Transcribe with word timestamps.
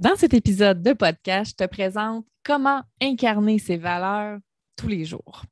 Dans 0.00 0.16
cet 0.16 0.32
épisode 0.32 0.82
de 0.82 0.94
podcast, 0.94 1.50
je 1.50 1.66
te 1.66 1.68
présente 1.68 2.24
comment 2.42 2.80
incarner 3.02 3.58
ses 3.58 3.76
valeurs 3.76 4.38
tous 4.74 4.88
les 4.88 5.04
jours. 5.04 5.42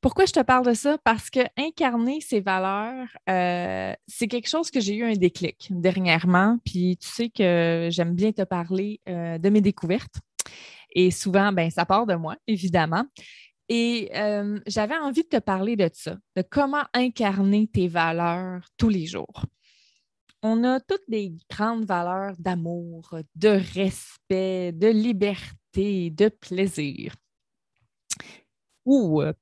Pourquoi 0.00 0.26
je 0.26 0.32
te 0.32 0.40
parle 0.40 0.66
de 0.66 0.74
ça? 0.74 0.98
Parce 1.04 1.30
que 1.30 1.38
incarner 1.56 2.20
ses 2.20 2.40
valeurs, 2.40 3.06
euh, 3.30 3.92
c'est 4.08 4.26
quelque 4.26 4.48
chose 4.48 4.72
que 4.72 4.80
j'ai 4.80 4.96
eu 4.96 5.04
un 5.04 5.12
déclic 5.12 5.68
dernièrement. 5.70 6.58
Puis 6.64 6.96
tu 6.96 7.06
sais 7.06 7.28
que 7.28 7.90
j'aime 7.92 8.16
bien 8.16 8.32
te 8.32 8.42
parler 8.42 9.00
euh, 9.08 9.38
de 9.38 9.50
mes 9.50 9.60
découvertes. 9.60 10.16
Et 10.92 11.12
souvent, 11.12 11.52
ben, 11.52 11.70
ça 11.70 11.86
part 11.86 12.06
de 12.06 12.16
moi, 12.16 12.34
évidemment. 12.48 13.04
Et 13.68 14.10
euh, 14.16 14.58
j'avais 14.66 14.96
envie 14.96 15.22
de 15.22 15.28
te 15.28 15.38
parler 15.38 15.76
de 15.76 15.88
ça, 15.92 16.16
de 16.34 16.42
comment 16.42 16.82
incarner 16.92 17.68
tes 17.68 17.86
valeurs 17.86 18.66
tous 18.76 18.88
les 18.88 19.06
jours 19.06 19.44
on 20.46 20.62
a 20.62 20.78
toutes 20.78 21.08
des 21.08 21.34
grandes 21.50 21.86
valeurs 21.86 22.36
d'amour, 22.38 23.18
de 23.34 23.48
respect, 23.74 24.70
de 24.72 24.86
liberté, 24.86 26.10
de 26.10 26.28
plaisir. 26.28 27.16
Ou 28.84 29.22
euh, 29.22 29.32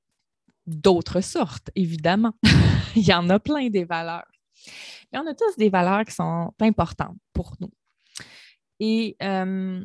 d'autres 0.67 1.21
sortes, 1.21 1.71
évidemment. 1.75 2.33
Il 2.97 3.07
y 3.07 3.13
en 3.13 3.29
a 3.29 3.39
plein 3.39 3.69
des 3.69 3.85
valeurs. 3.85 4.31
Mais 5.13 5.19
on 5.19 5.27
a 5.27 5.35
tous 5.35 5.57
des 5.59 5.69
valeurs 5.69 6.07
qui 6.07 6.15
sont 6.15 6.55
importantes 6.59 7.19
pour 7.35 7.55
nous. 7.61 7.71
Et 8.81 9.17
euh, 9.23 9.85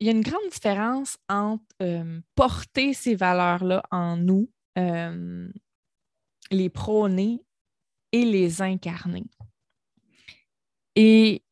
il 0.00 0.06
y 0.06 0.08
a 0.08 0.12
une 0.12 0.22
grande 0.22 0.48
différence 0.50 1.18
entre 1.28 1.64
euh, 1.82 2.20
porter 2.34 2.94
ces 2.94 3.14
valeurs-là 3.14 3.82
en 3.90 4.16
nous, 4.16 4.50
les 6.50 6.68
prôner 6.70 7.44
et 8.12 8.24
les 8.24 8.62
incarner. 8.62 9.24
Et 10.96 11.42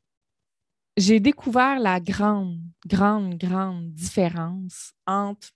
j'ai 0.96 1.20
découvert 1.20 1.79
la 1.79 2.01
grande, 2.01 2.60
grande, 2.87 3.37
grande 3.37 3.93
différence 3.93 4.93
entre 5.07 5.51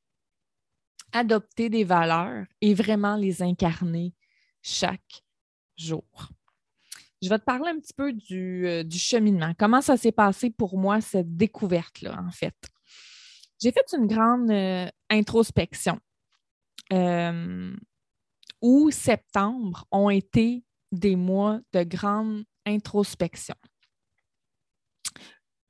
adopter 1.12 1.68
des 1.68 1.84
valeurs 1.84 2.46
et 2.60 2.74
vraiment 2.74 3.16
les 3.16 3.42
incarner 3.42 4.14
chaque 4.62 5.22
jour. 5.76 6.04
Je 7.22 7.28
vais 7.28 7.38
te 7.38 7.44
parler 7.44 7.70
un 7.70 7.78
petit 7.78 7.94
peu 7.94 8.12
du, 8.12 8.66
euh, 8.66 8.84
cheminement. 8.90 9.52
Comment 9.58 9.80
ça 9.80 9.96
s'est 9.96 10.12
passé 10.12 10.50
pour 10.50 10.76
moi, 10.76 11.00
cette 11.00 11.36
découverte-là, 11.36 12.22
en 12.26 12.30
fait? 12.30 12.54
J'ai 13.60 13.72
fait 13.72 13.86
une 13.96 14.06
grande 14.06 14.50
euh, 14.50 14.86
introspection 15.08 15.98
euh, 16.92 17.74
où 18.60 18.90
septembre 18.90 19.86
ont 19.90 20.10
été 20.10 20.62
des 20.92 21.16
mois 21.16 21.60
de 21.72 21.82
grande 21.84 22.44
introspection. 22.66 23.54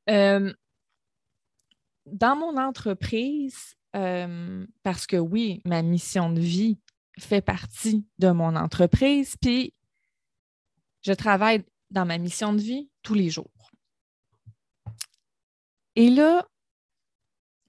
Euh, 0.08 0.52
dans 2.06 2.36
mon 2.36 2.56
entreprise, 2.56 3.74
euh, 3.96 4.66
parce 4.82 5.06
que 5.06 5.16
oui, 5.16 5.60
ma 5.64 5.82
mission 5.82 6.30
de 6.30 6.40
vie 6.40 6.78
fait 7.18 7.40
partie 7.40 8.06
de 8.18 8.30
mon 8.30 8.54
entreprise, 8.56 9.36
puis 9.40 9.74
je 11.02 11.12
travaille 11.12 11.64
dans 11.90 12.04
ma 12.04 12.18
mission 12.18 12.52
de 12.52 12.60
vie 12.60 12.90
tous 13.02 13.14
les 13.14 13.30
jours. 13.30 13.50
Et 15.94 16.10
là, 16.10 16.46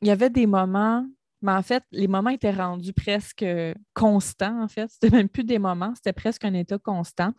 il 0.02 0.08
y 0.08 0.12
avait 0.12 0.30
des 0.30 0.46
moments, 0.46 1.08
mais 1.42 1.54
en 1.54 1.62
fait, 1.64 1.84
les 1.92 2.08
moments 2.08 2.30
étaient 2.30 2.52
rendus 2.52 2.94
presque 2.94 3.46
constants, 3.94 4.62
en 4.62 4.68
fait. 4.68 4.90
C'était 4.92 5.10
même 5.10 5.30
plus 5.30 5.44
des 5.44 5.60
moments, 5.60 5.94
c'était 5.96 6.14
presque 6.14 6.46
un 6.46 6.54
état 6.54 6.78
constant. 6.78 7.32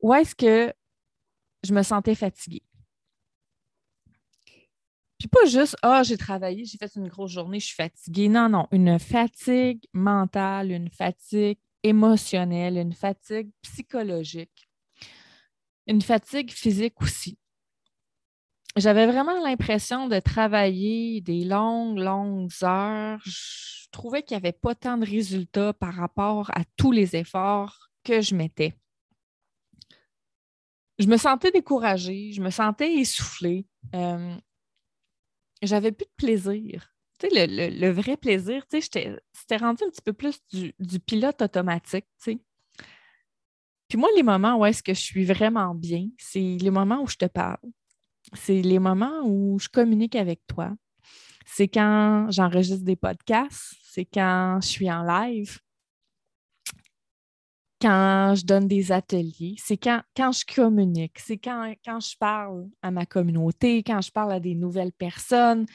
Où 0.00 0.14
est-ce 0.14 0.34
que 0.34 0.72
je 1.62 1.74
me 1.74 1.82
sentais 1.82 2.14
fatiguée? 2.14 2.62
Puis 5.22 5.28
pas 5.28 5.46
juste, 5.46 5.76
ah, 5.82 6.02
j'ai 6.02 6.16
travaillé, 6.16 6.64
j'ai 6.64 6.78
fait 6.78 6.96
une 6.96 7.06
grosse 7.06 7.30
journée, 7.30 7.60
je 7.60 7.66
suis 7.66 7.76
fatiguée. 7.76 8.28
Non, 8.28 8.48
non, 8.48 8.66
une 8.72 8.98
fatigue 8.98 9.86
mentale, 9.92 10.72
une 10.72 10.90
fatigue 10.90 11.60
émotionnelle, 11.84 12.76
une 12.76 12.92
fatigue 12.92 13.48
psychologique, 13.62 14.68
une 15.86 16.02
fatigue 16.02 16.50
physique 16.50 17.00
aussi. 17.00 17.38
J'avais 18.74 19.06
vraiment 19.06 19.40
l'impression 19.44 20.08
de 20.08 20.18
travailler 20.18 21.20
des 21.20 21.44
longues, 21.44 21.98
longues 21.98 22.50
heures. 22.64 23.20
Je 23.24 23.86
trouvais 23.92 24.24
qu'il 24.24 24.36
n'y 24.36 24.42
avait 24.44 24.50
pas 24.50 24.74
tant 24.74 24.98
de 24.98 25.06
résultats 25.06 25.72
par 25.72 25.94
rapport 25.94 26.50
à 26.52 26.64
tous 26.76 26.90
les 26.90 27.14
efforts 27.14 27.90
que 28.02 28.20
je 28.22 28.34
mettais. 28.34 28.74
Je 30.98 31.06
me 31.06 31.16
sentais 31.16 31.52
découragée, 31.52 32.32
je 32.32 32.42
me 32.42 32.50
sentais 32.50 32.92
essoufflée. 32.94 33.68
Euh, 33.94 34.36
j'avais 35.66 35.92
plus 35.92 36.06
de 36.06 36.16
plaisir. 36.16 36.94
Tu 37.18 37.28
sais, 37.28 37.46
le, 37.46 37.68
le, 37.78 37.90
vrai 37.90 38.16
plaisir, 38.16 38.66
tu 38.68 38.80
sais, 38.80 39.16
c'était 39.32 39.56
rendu 39.56 39.84
un 39.84 39.90
petit 39.90 40.02
peu 40.02 40.12
plus 40.12 40.40
du, 40.52 41.00
pilote 41.00 41.40
automatique, 41.40 42.06
tu 42.22 42.32
sais. 42.32 42.38
Puis 43.88 43.98
moi, 43.98 44.08
les 44.16 44.22
moments 44.22 44.56
où 44.56 44.64
est-ce 44.64 44.82
que 44.82 44.94
je 44.94 45.00
suis 45.00 45.24
vraiment 45.24 45.74
bien, 45.74 46.08
c'est 46.18 46.56
les 46.58 46.70
moments 46.70 47.02
où 47.02 47.06
je 47.06 47.16
te 47.16 47.26
parle. 47.26 47.58
C'est 48.32 48.62
les 48.62 48.78
moments 48.78 49.20
où 49.24 49.58
je 49.58 49.68
communique 49.68 50.16
avec 50.16 50.40
toi. 50.46 50.72
C'est 51.44 51.68
quand 51.68 52.28
j'enregistre 52.30 52.84
des 52.84 52.96
podcasts, 52.96 53.74
c'est 53.84 54.06
quand 54.06 54.60
je 54.62 54.68
suis 54.68 54.90
en 54.90 55.02
live, 55.02 55.58
quand 57.82 58.36
je 58.36 58.46
donne 58.46 58.68
des 58.68 58.92
ateliers, 58.92 59.56
c'est 59.58 59.76
quand, 59.76 60.02
je 60.16 60.54
communique, 60.54 61.18
c'est 61.18 61.36
quand, 61.36 61.74
quand 61.84 61.98
je 61.98 62.16
parle 62.16 62.68
à 62.80 62.92
ma 62.92 63.06
communauté, 63.06 63.82
quand 63.82 64.00
je 64.00 64.12
parle 64.12 64.32
à 64.32 64.38
des 64.38 64.54
nouvelles 64.54 64.92
personnes. 64.92 65.66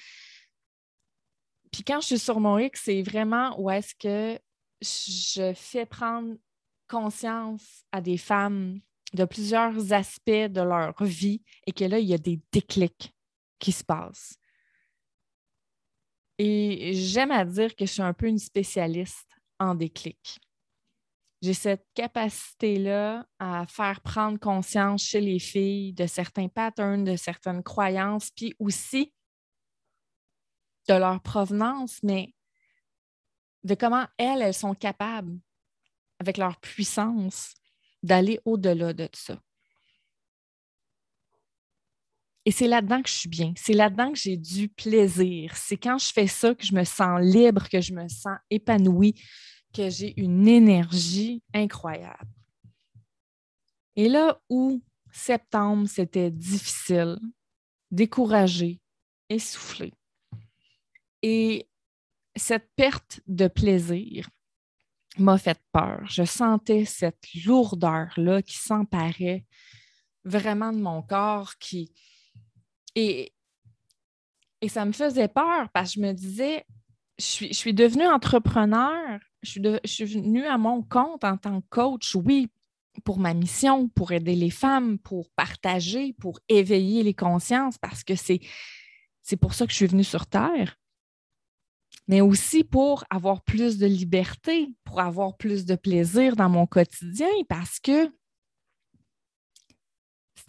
Puis 1.70 1.84
quand 1.84 2.00
je 2.00 2.08
suis 2.08 2.20
sur 2.20 2.40
mon 2.40 2.58
X, 2.60 2.84
c'est 2.86 3.02
vraiment 3.02 3.60
où 3.60 3.70
est-ce 3.70 3.94
que 3.94 4.40
je 4.82 5.52
fais 5.54 5.86
prendre 5.86 6.36
conscience 6.88 7.84
à 7.92 8.00
des 8.00 8.18
femmes 8.18 8.80
de 9.14 9.26
plusieurs 9.26 9.92
aspects 9.92 10.30
de 10.30 10.62
leur 10.62 11.04
vie 11.04 11.42
et 11.66 11.74
que 11.74 11.84
là, 11.84 12.00
il 12.00 12.08
y 12.08 12.14
a 12.14 12.18
des 12.18 12.40
déclics 12.54 13.14
qui 13.60 13.74
se 13.74 13.84
passent. 13.84 14.38
Et 16.38 16.94
j'aime 16.94 17.32
à 17.32 17.44
dire 17.44 17.76
que 17.76 17.86
je 17.86 17.92
suis 17.92 18.02
un 18.02 18.14
peu 18.14 18.28
une 18.28 18.40
spécialiste 18.40 19.28
en 19.60 19.76
déclics 19.76 20.40
j'ai 21.42 21.54
cette 21.54 21.86
capacité-là 21.94 23.28
à 23.40 23.66
faire 23.68 24.02
prendre 24.02 24.40
conscience 24.40 25.04
chez 25.04 25.22
les 25.22 25.40
filles 25.40 25.94
de 25.94 26.08
certains 26.08 26.48
patterns, 26.48 27.04
de 27.04 27.16
certaines 27.16 27.64
croyances, 27.64 28.32
puis 28.32 28.56
aussi 28.60 29.14
de 30.88 30.94
leur 30.94 31.22
provenance, 31.22 32.02
mais 32.02 32.34
de 33.64 33.76
comment 33.76 34.08
elles, 34.18 34.42
elles 34.42 34.54
sont 34.54 34.74
capables, 34.74 35.38
avec 36.20 36.38
leur 36.38 36.58
puissance, 36.60 37.54
d'aller 38.02 38.40
au-delà 38.46 38.94
de 38.94 39.08
ça. 39.14 39.40
Et 42.46 42.52
c'est 42.52 42.68
là-dedans 42.68 43.02
que 43.02 43.10
je 43.10 43.14
suis 43.14 43.30
bien. 43.30 43.52
C'est 43.58 43.74
là-dedans 43.74 44.14
que 44.14 44.18
j'ai 44.18 44.38
du 44.38 44.70
plaisir. 44.70 45.58
C'est 45.58 45.76
quand 45.76 45.98
je 45.98 46.14
fais 46.14 46.28
ça 46.28 46.56
que 46.56 46.66
je 46.66 46.74
me 46.74 46.86
sens 46.86 47.20
libre, 47.22 47.68
que 47.68 47.82
je 47.82 47.92
me 47.94 48.08
sens 48.08 48.38
épanouie, 48.50 49.16
que 49.78 49.90
j'ai 49.92 50.20
une 50.20 50.48
énergie 50.48 51.44
incroyable. 51.54 52.28
Et 53.96 54.10
là 54.10 54.42
où 54.50 54.82
septembre, 55.12 55.88
c'était 55.88 56.32
difficile, 56.32 57.20
découragé, 57.92 58.80
essoufflé. 59.30 59.94
Et 61.22 61.68
cette 62.36 62.70
perte 62.76 63.22
de 63.28 63.48
plaisir 63.48 64.28
m'a 65.20 65.38
fait 65.38 65.60
peur. 65.72 66.04
Je 66.10 66.24
sentais 66.24 66.86
cette 66.86 67.28
lourdeur-là 67.46 68.42
qui 68.42 68.58
s'emparait 68.58 69.46
vraiment 70.24 70.72
de 70.72 70.80
mon 70.80 71.04
corps 71.04 71.56
qui. 71.58 71.94
Et, 72.96 73.32
et 74.62 74.70
ça 74.70 74.86
me 74.86 74.92
faisait 74.92 75.28
peur 75.28 75.70
parce 75.72 75.94
que 75.94 76.02
je 76.02 76.06
me 76.06 76.14
disais, 76.14 76.66
je 77.20 77.26
suis, 77.26 77.48
je 77.48 77.54
suis 77.54 77.74
devenue 77.74 78.08
entrepreneur 78.08 79.20
je 79.48 79.80
suis, 79.86 80.06
venue 80.06 80.46
à 80.46 80.58
mon 80.58 80.84
compte 80.84 81.24
en 81.24 81.38
tant 81.38 81.62
que 81.62 81.68
coach, 81.70 82.16
oui, 82.16 82.50
pour 83.04 83.20
ma 83.20 83.34
mission, 83.34 83.90
pour 83.90 84.12
aider 84.12 84.36
les 84.36 84.50
femmes, 84.50 84.98
pour 85.00 85.30
partager, 85.32 86.14
pour 86.14 86.40
éveiller 86.50 87.04
les 87.04 87.14
consciences, 87.14 87.78
parce 87.78 88.04
que 88.04 88.16
c'est, 88.16 88.40
c'est 89.22 89.38
pour 89.38 89.54
ça 89.54 89.66
que 89.66 89.72
je 89.72 89.78
suis 89.78 89.88
venue 89.88 90.04
sur 90.04 90.26
Terre, 90.26 90.78
mais 92.08 92.22
aussi 92.22 92.64
pour 92.64 93.04
avoir 93.10 93.42
plus 93.42 93.78
de 93.78 93.86
liberté, 93.86 94.70
pour 94.84 95.00
avoir 95.00 95.38
plus 95.38 95.66
de 95.66 95.76
plaisir 95.76 96.36
dans 96.36 96.50
mon 96.50 96.66
quotidien, 96.66 97.30
parce 97.48 97.80
que 97.80 98.12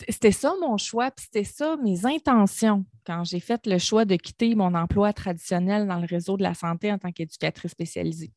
c'était 0.09 0.33
ça 0.33 0.55
mon 0.61 0.77
choix, 0.77 1.11
puis 1.11 1.25
c'était 1.25 1.45
ça 1.45 1.77
mes 1.83 2.07
intentions 2.07 2.85
quand 3.05 3.25
j'ai 3.25 3.41
fait 3.41 3.67
le 3.67 3.79
choix 3.79 4.05
de 4.05 4.17
quitter 4.17 4.55
mon 4.55 4.75
emploi 4.75 5.13
traditionnel 5.13 5.87
dans 5.89 5.99
le 5.99 6.07
réseau 6.07 6.37
de 6.37 6.43
la 6.43 6.55
santé 6.55 6.93
en 6.93 6.99
tant 6.99 7.11
qu'éducatrice 7.11 7.73
spécialisée. 7.73 8.33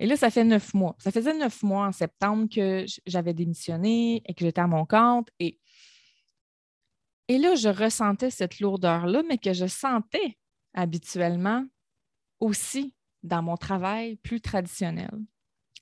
Et 0.00 0.06
là, 0.06 0.16
ça 0.16 0.30
fait 0.30 0.44
neuf 0.44 0.74
mois. 0.74 0.94
Ça 0.98 1.10
faisait 1.10 1.34
neuf 1.34 1.62
mois 1.62 1.86
en 1.86 1.92
septembre 1.92 2.48
que 2.48 2.86
j'avais 3.06 3.34
démissionné 3.34 4.22
et 4.24 4.34
que 4.34 4.44
j'étais 4.44 4.60
à 4.60 4.66
mon 4.66 4.86
compte. 4.86 5.28
Et 5.40 5.58
là, 7.28 7.54
je 7.56 7.68
ressentais 7.68 8.30
cette 8.30 8.60
lourdeur-là, 8.60 9.22
mais 9.28 9.38
que 9.38 9.52
je 9.52 9.66
sentais 9.66 10.38
habituellement 10.74 11.64
aussi 12.40 12.94
dans 13.22 13.42
mon 13.42 13.56
travail 13.56 14.16
plus 14.16 14.40
traditionnel. 14.40 15.10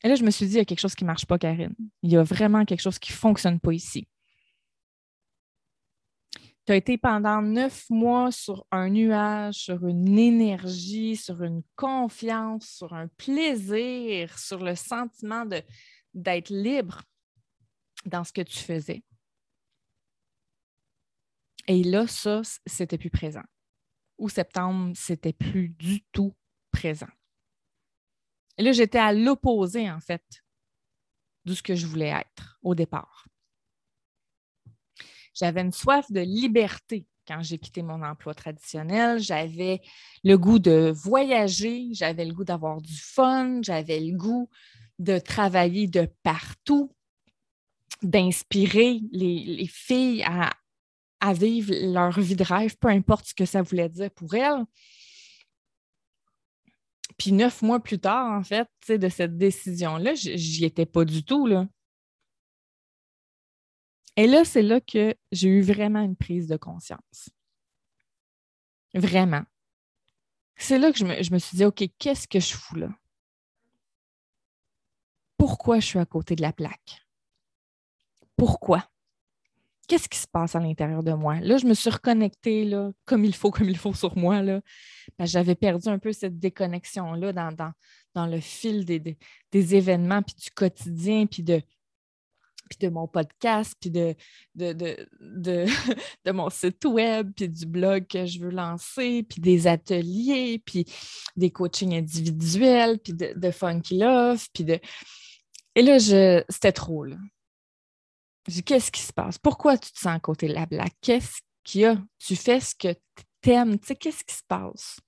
Et 0.02 0.08
là, 0.08 0.14
je 0.14 0.24
me 0.24 0.30
suis 0.30 0.46
dit, 0.46 0.54
il 0.54 0.58
y 0.58 0.60
a 0.60 0.64
quelque 0.64 0.80
chose 0.80 0.94
qui 0.94 1.04
ne 1.04 1.08
marche 1.08 1.26
pas, 1.26 1.38
Karine. 1.38 1.74
Il 2.02 2.10
y 2.10 2.16
a 2.16 2.22
vraiment 2.22 2.64
quelque 2.64 2.80
chose 2.80 2.98
qui 2.98 3.12
ne 3.12 3.16
fonctionne 3.16 3.60
pas 3.60 3.72
ici. 3.72 4.06
Tu 6.66 6.72
as 6.72 6.76
été 6.76 6.98
pendant 6.98 7.42
neuf 7.42 7.88
mois 7.90 8.32
sur 8.32 8.66
un 8.72 8.88
nuage, 8.90 9.54
sur 9.54 9.86
une 9.86 10.18
énergie, 10.18 11.14
sur 11.14 11.44
une 11.44 11.62
confiance, 11.76 12.66
sur 12.66 12.92
un 12.92 13.06
plaisir, 13.06 14.36
sur 14.36 14.64
le 14.64 14.74
sentiment 14.74 15.46
d'être 16.12 16.50
libre 16.50 17.02
dans 18.04 18.24
ce 18.24 18.32
que 18.32 18.40
tu 18.40 18.58
faisais. 18.58 19.04
Et 21.68 21.84
là, 21.84 22.08
ça, 22.08 22.42
c'était 22.66 22.98
plus 22.98 23.10
présent. 23.10 23.44
Ou 24.18 24.28
septembre, 24.28 24.92
c'était 24.96 25.32
plus 25.32 25.68
du 25.68 26.02
tout 26.10 26.34
présent. 26.72 27.10
Et 28.58 28.64
là, 28.64 28.72
j'étais 28.72 28.98
à 28.98 29.12
l'opposé, 29.12 29.88
en 29.88 30.00
fait, 30.00 30.24
de 31.44 31.54
ce 31.54 31.62
que 31.62 31.76
je 31.76 31.86
voulais 31.86 32.08
être 32.08 32.58
au 32.62 32.74
départ. 32.74 33.28
J'avais 35.36 35.60
une 35.60 35.72
soif 35.72 36.10
de 36.10 36.20
liberté 36.20 37.06
quand 37.28 37.42
j'ai 37.42 37.58
quitté 37.58 37.82
mon 37.82 38.02
emploi 38.02 38.34
traditionnel. 38.34 39.20
J'avais 39.20 39.82
le 40.24 40.38
goût 40.38 40.58
de 40.58 40.90
voyager, 40.94 41.88
j'avais 41.92 42.24
le 42.24 42.32
goût 42.32 42.44
d'avoir 42.44 42.80
du 42.80 42.96
fun, 42.96 43.60
j'avais 43.62 44.00
le 44.00 44.16
goût 44.16 44.48
de 44.98 45.18
travailler 45.18 45.88
de 45.88 46.08
partout, 46.22 46.90
d'inspirer 48.02 49.00
les, 49.12 49.66
filles 49.70 50.22
à, 50.24 50.50
à, 51.20 51.34
vivre 51.34 51.74
leur 51.92 52.18
vie 52.18 52.36
de 52.36 52.44
rêve, 52.44 52.76
peu 52.78 52.88
importe 52.88 53.26
ce 53.26 53.34
que 53.34 53.44
ça 53.44 53.60
voulait 53.60 53.90
dire 53.90 54.10
pour 54.12 54.34
elles. 54.34 54.64
Puis 57.18 57.32
neuf 57.32 57.60
mois 57.60 57.80
plus 57.80 57.98
tard, 57.98 58.32
en 58.32 58.42
fait, 58.42 58.68
de 58.88 59.08
cette 59.10 59.36
décision-là, 59.36 60.14
j'y 60.14 60.64
étais 60.64 60.86
pas 60.86 61.04
du 61.04 61.24
tout. 61.24 61.46
Là. 61.46 61.66
Et 64.16 64.26
là, 64.26 64.44
c'est 64.44 64.62
là 64.62 64.80
que 64.80 65.14
j'ai 65.32 65.48
eu 65.48 65.60
vraiment 65.60 66.00
une 66.00 66.16
prise 66.16 66.46
de 66.46 66.56
conscience. 66.56 67.28
Vraiment. 68.94 69.42
C'est 70.56 70.78
là 70.78 70.90
que 70.90 70.98
je 70.98 71.04
me, 71.04 71.22
je 71.22 71.32
me 71.32 71.38
suis 71.38 71.56
dit, 71.58 71.64
OK, 71.64 71.84
qu'est-ce 71.98 72.26
que 72.26 72.40
je 72.40 72.54
fous 72.54 72.76
là? 72.76 72.88
Pourquoi 75.36 75.80
je 75.80 75.86
suis 75.86 75.98
à 75.98 76.06
côté 76.06 76.34
de 76.34 76.42
la 76.42 76.52
plaque? 76.52 77.06
Pourquoi? 78.36 78.88
qu'est-ce 79.86 80.08
qui 80.08 80.18
se 80.18 80.26
passe 80.26 80.54
à 80.54 80.60
l'intérieur 80.60 81.02
de 81.02 81.12
moi? 81.12 81.40
Là, 81.40 81.58
je 81.58 81.66
me 81.66 81.74
suis 81.74 81.90
reconnectée 81.90 82.64
là, 82.64 82.90
comme 83.04 83.24
il 83.24 83.34
faut, 83.34 83.50
comme 83.50 83.68
il 83.68 83.76
faut 83.76 83.94
sur 83.94 84.16
moi. 84.16 84.42
Ben, 84.42 84.60
j'avais 85.20 85.54
perdu 85.54 85.88
un 85.88 85.98
peu 85.98 86.12
cette 86.12 86.38
déconnexion-là 86.38 87.32
dans, 87.32 87.72
dans, 88.14 88.26
le 88.26 88.40
fil 88.40 88.84
des, 88.84 89.16
événements, 89.52 90.22
puis 90.22 90.34
du 90.36 90.50
quotidien, 90.50 91.26
puis 91.26 91.42
de, 91.42 91.62
puis 92.68 92.78
de 92.80 92.88
mon 92.88 93.06
podcast, 93.06 93.74
puis 93.80 93.90
de, 93.90 94.14
de, 94.54 94.72
de, 96.24 96.32
mon 96.32 96.50
site 96.50 96.84
web, 96.84 97.32
puis 97.34 97.48
du 97.48 97.66
blog 97.66 98.06
que 98.06 98.26
je 98.26 98.40
veux 98.40 98.50
lancer, 98.50 99.22
puis 99.22 99.40
des 99.40 99.66
ateliers, 99.66 100.62
puis 100.64 100.84
des 101.36 101.50
coachings 101.50 101.94
individuels, 101.94 102.98
puis 102.98 103.12
de, 103.12 103.32
de 103.36 103.50
Funky 103.50 103.98
Love, 103.98 104.46
puis 104.52 104.64
de... 104.64 104.80
Et 105.74 105.82
là, 105.82 105.98
je... 105.98 106.42
c'était 106.48 106.72
trop, 106.72 107.04
là. 107.04 107.16
Qu'est-ce 108.64 108.92
qui 108.92 109.00
se 109.00 109.12
passe? 109.12 109.38
Pourquoi 109.38 109.76
tu 109.76 109.90
te 109.90 109.98
sens 109.98 110.16
à 110.16 110.20
côté 110.20 110.46
de 110.46 110.54
la 110.54 110.66
blague? 110.66 110.92
Qu'est-ce 111.00 111.40
qu'il 111.64 111.80
y 111.80 111.84
a? 111.86 111.96
Tu 112.18 112.36
fais 112.36 112.60
ce 112.60 112.74
que 112.76 112.94
tu 113.42 113.50
aimes. 113.50 113.78
Tu 113.80 113.88
sais, 113.88 113.96
qu'est-ce 113.96 114.22
qui 114.22 114.34
se 114.34 114.44
passe? 114.46 115.00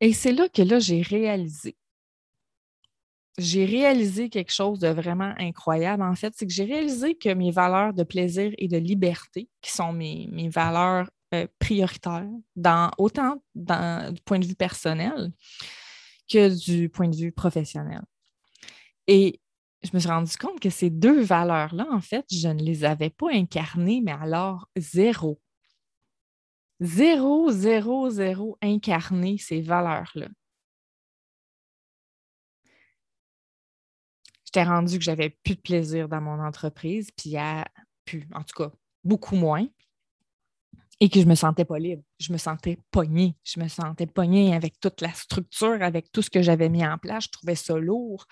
Et 0.00 0.12
c'est 0.12 0.32
là 0.32 0.48
que 0.48 0.62
là, 0.62 0.78
j'ai 0.78 1.02
réalisé. 1.02 1.76
J'ai 3.38 3.64
réalisé 3.64 4.28
quelque 4.28 4.52
chose 4.52 4.80
de 4.80 4.88
vraiment 4.88 5.32
incroyable, 5.38 6.02
en 6.02 6.14
fait. 6.14 6.34
C'est 6.36 6.46
que 6.46 6.52
j'ai 6.52 6.64
réalisé 6.64 7.14
que 7.14 7.32
mes 7.32 7.52
valeurs 7.52 7.94
de 7.94 8.02
plaisir 8.02 8.52
et 8.58 8.68
de 8.68 8.76
liberté, 8.76 9.48
qui 9.60 9.70
sont 9.70 9.92
mes, 9.92 10.28
mes 10.32 10.48
valeurs 10.48 11.08
euh, 11.34 11.46
prioritaires, 11.58 12.28
dans, 12.56 12.90
autant 12.98 13.42
du 13.54 14.20
point 14.24 14.38
de 14.38 14.46
vue 14.46 14.56
personnel 14.56 15.30
que 16.28 16.48
du 16.64 16.88
point 16.88 17.08
de 17.08 17.16
vue 17.16 17.32
professionnel. 17.32 18.02
Et 19.06 19.40
je 19.82 19.90
me 19.94 20.00
suis 20.00 20.08
rendu 20.08 20.36
compte 20.36 20.60
que 20.60 20.70
ces 20.70 20.90
deux 20.90 21.22
valeurs-là, 21.22 21.86
en 21.90 22.00
fait, 22.00 22.26
je 22.30 22.48
ne 22.48 22.62
les 22.62 22.84
avais 22.84 23.10
pas 23.10 23.30
incarnées, 23.30 24.00
mais 24.02 24.12
alors 24.12 24.68
zéro. 24.76 25.40
Zéro, 26.80 27.50
zéro, 27.50 28.10
zéro 28.10 28.56
incarné 28.62 29.38
ces 29.38 29.60
valeurs-là. 29.60 30.28
J'étais 34.48 34.64
rendu 34.64 34.98
que 34.98 35.04
j'avais 35.04 35.36
plus 35.44 35.56
de 35.56 35.60
plaisir 35.60 36.08
dans 36.08 36.22
mon 36.22 36.42
entreprise, 36.42 37.10
puis 37.14 37.36
a 37.36 37.66
plus, 38.06 38.26
en 38.34 38.42
tout 38.42 38.64
cas, 38.64 38.70
beaucoup 39.04 39.36
moins, 39.36 39.66
et 41.00 41.10
que 41.10 41.20
je 41.20 41.26
me 41.26 41.34
sentais 41.34 41.66
pas 41.66 41.78
libre. 41.78 42.02
Je 42.18 42.32
me 42.32 42.38
sentais 42.38 42.78
pognée. 42.90 43.36
Je 43.44 43.60
me 43.60 43.68
sentais 43.68 44.06
pognée 44.06 44.54
avec 44.54 44.80
toute 44.80 45.00
la 45.00 45.12
structure, 45.12 45.82
avec 45.82 46.10
tout 46.10 46.22
ce 46.22 46.30
que 46.30 46.42
j'avais 46.42 46.68
mis 46.68 46.84
en 46.84 46.96
place. 46.96 47.24
Je 47.24 47.30
trouvais 47.30 47.54
ça 47.54 47.76
lourd 47.76 48.26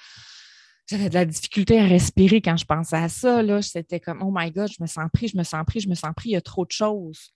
j'avais 0.88 1.08
de 1.08 1.14
la 1.14 1.24
difficulté 1.24 1.80
à 1.80 1.86
respirer 1.86 2.40
quand 2.40 2.56
je 2.56 2.64
pensais 2.64 2.96
à 2.96 3.08
ça. 3.08 3.42
Là. 3.42 3.60
C'était 3.60 4.00
comme, 4.00 4.22
oh 4.22 4.32
my 4.32 4.50
God, 4.50 4.70
je 4.70 4.80
me 4.80 4.86
sens 4.86 5.08
pris, 5.12 5.28
je 5.28 5.36
me 5.36 5.42
sens 5.42 5.64
pris, 5.66 5.80
je 5.80 5.88
me 5.88 5.94
sens 5.94 6.12
pris, 6.14 6.30
il 6.30 6.32
y 6.32 6.36
a 6.36 6.40
trop 6.40 6.64
de 6.64 6.70
choses. 6.70 7.32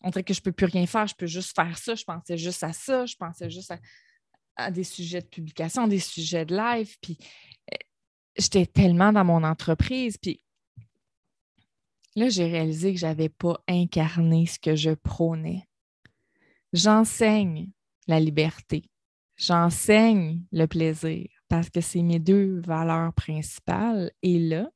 On 0.00 0.10
dirait 0.10 0.22
que 0.22 0.34
je 0.34 0.40
ne 0.40 0.44
peux 0.44 0.52
plus 0.52 0.66
rien 0.66 0.86
faire, 0.86 1.08
je 1.08 1.14
peux 1.16 1.26
juste 1.26 1.54
faire 1.54 1.76
ça. 1.76 1.96
Je 1.96 2.04
pensais 2.04 2.38
juste 2.38 2.62
à 2.62 2.72
ça, 2.72 3.06
je 3.06 3.16
pensais 3.16 3.50
juste 3.50 3.72
à, 3.72 3.78
des 4.72 4.84
sujets 4.84 5.20
de 5.20 5.26
publication, 5.26 5.86
des 5.86 6.00
sujets 6.00 6.44
de 6.44 6.56
live. 6.56 6.96
Puis 7.00 7.18
euh, 7.72 7.76
j'étais 8.36 8.66
tellement 8.66 9.12
dans 9.12 9.24
mon 9.24 9.44
entreprise. 9.44 10.16
Puis 10.18 10.40
là, 12.16 12.28
j'ai 12.28 12.46
réalisé 12.46 12.92
que 12.92 13.00
je 13.00 13.06
n'avais 13.06 13.28
pas 13.28 13.60
incarné 13.68 14.46
ce 14.46 14.58
que 14.58 14.76
je 14.76 14.90
prônais. 14.90 15.68
J'enseigne 16.72 17.70
la 18.06 18.20
liberté. 18.20 18.90
J'enseigne 19.36 20.42
le 20.52 20.66
plaisir 20.66 21.28
parce 21.48 21.70
que 21.70 21.80
c'est 21.80 22.02
mes 22.02 22.18
deux 22.18 22.60
valeurs 22.60 23.12
principales. 23.14 24.10
Et 24.22 24.38
là, 24.38 24.70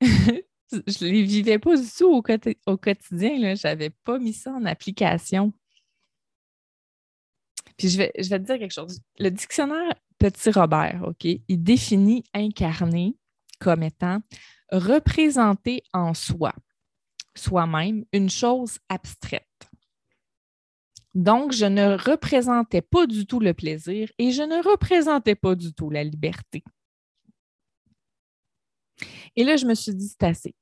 je 0.00 1.04
ne 1.04 1.10
les 1.10 1.22
vivais 1.22 1.58
pas 1.58 1.76
du 1.76 1.88
tout 1.88 2.06
au, 2.06 2.22
au 2.66 2.76
quotidien. 2.76 3.54
Je 3.54 3.66
n'avais 3.66 3.90
pas 3.90 4.18
mis 4.18 4.32
ça 4.32 4.52
en 4.52 4.64
application. 4.64 5.52
Puis 7.80 7.88
je 7.88 7.96
vais, 7.96 8.12
te 8.12 8.36
dire 8.36 8.58
quelque 8.58 8.74
chose. 8.74 9.00
Le 9.18 9.30
dictionnaire 9.30 9.94
Petit 10.18 10.50
Robert, 10.50 11.02
OK, 11.02 11.24
il 11.24 11.62
définit 11.62 12.22
incarner 12.34 13.16
comme 13.58 13.82
étant 13.82 14.20
représenter 14.70 15.82
en 15.94 16.12
soi, 16.12 16.52
soi-même, 17.34 18.04
une 18.12 18.28
chose 18.28 18.78
abstraite. 18.90 19.46
Donc, 21.14 21.52
je 21.52 21.64
ne 21.64 21.96
représentais 21.96 22.82
pas 22.82 23.06
du 23.06 23.24
tout 23.24 23.40
le 23.40 23.54
plaisir 23.54 24.10
et 24.18 24.30
je 24.30 24.42
ne 24.42 24.62
représentais 24.62 25.34
pas 25.34 25.54
du 25.54 25.72
tout 25.72 25.88
la 25.88 26.04
liberté. 26.04 26.62
Et 29.36 29.42
là, 29.42 29.56
je 29.56 29.64
me 29.64 29.74
suis 29.74 29.94
dit, 29.94 30.08
c'est 30.08 30.22
assez. 30.22 30.54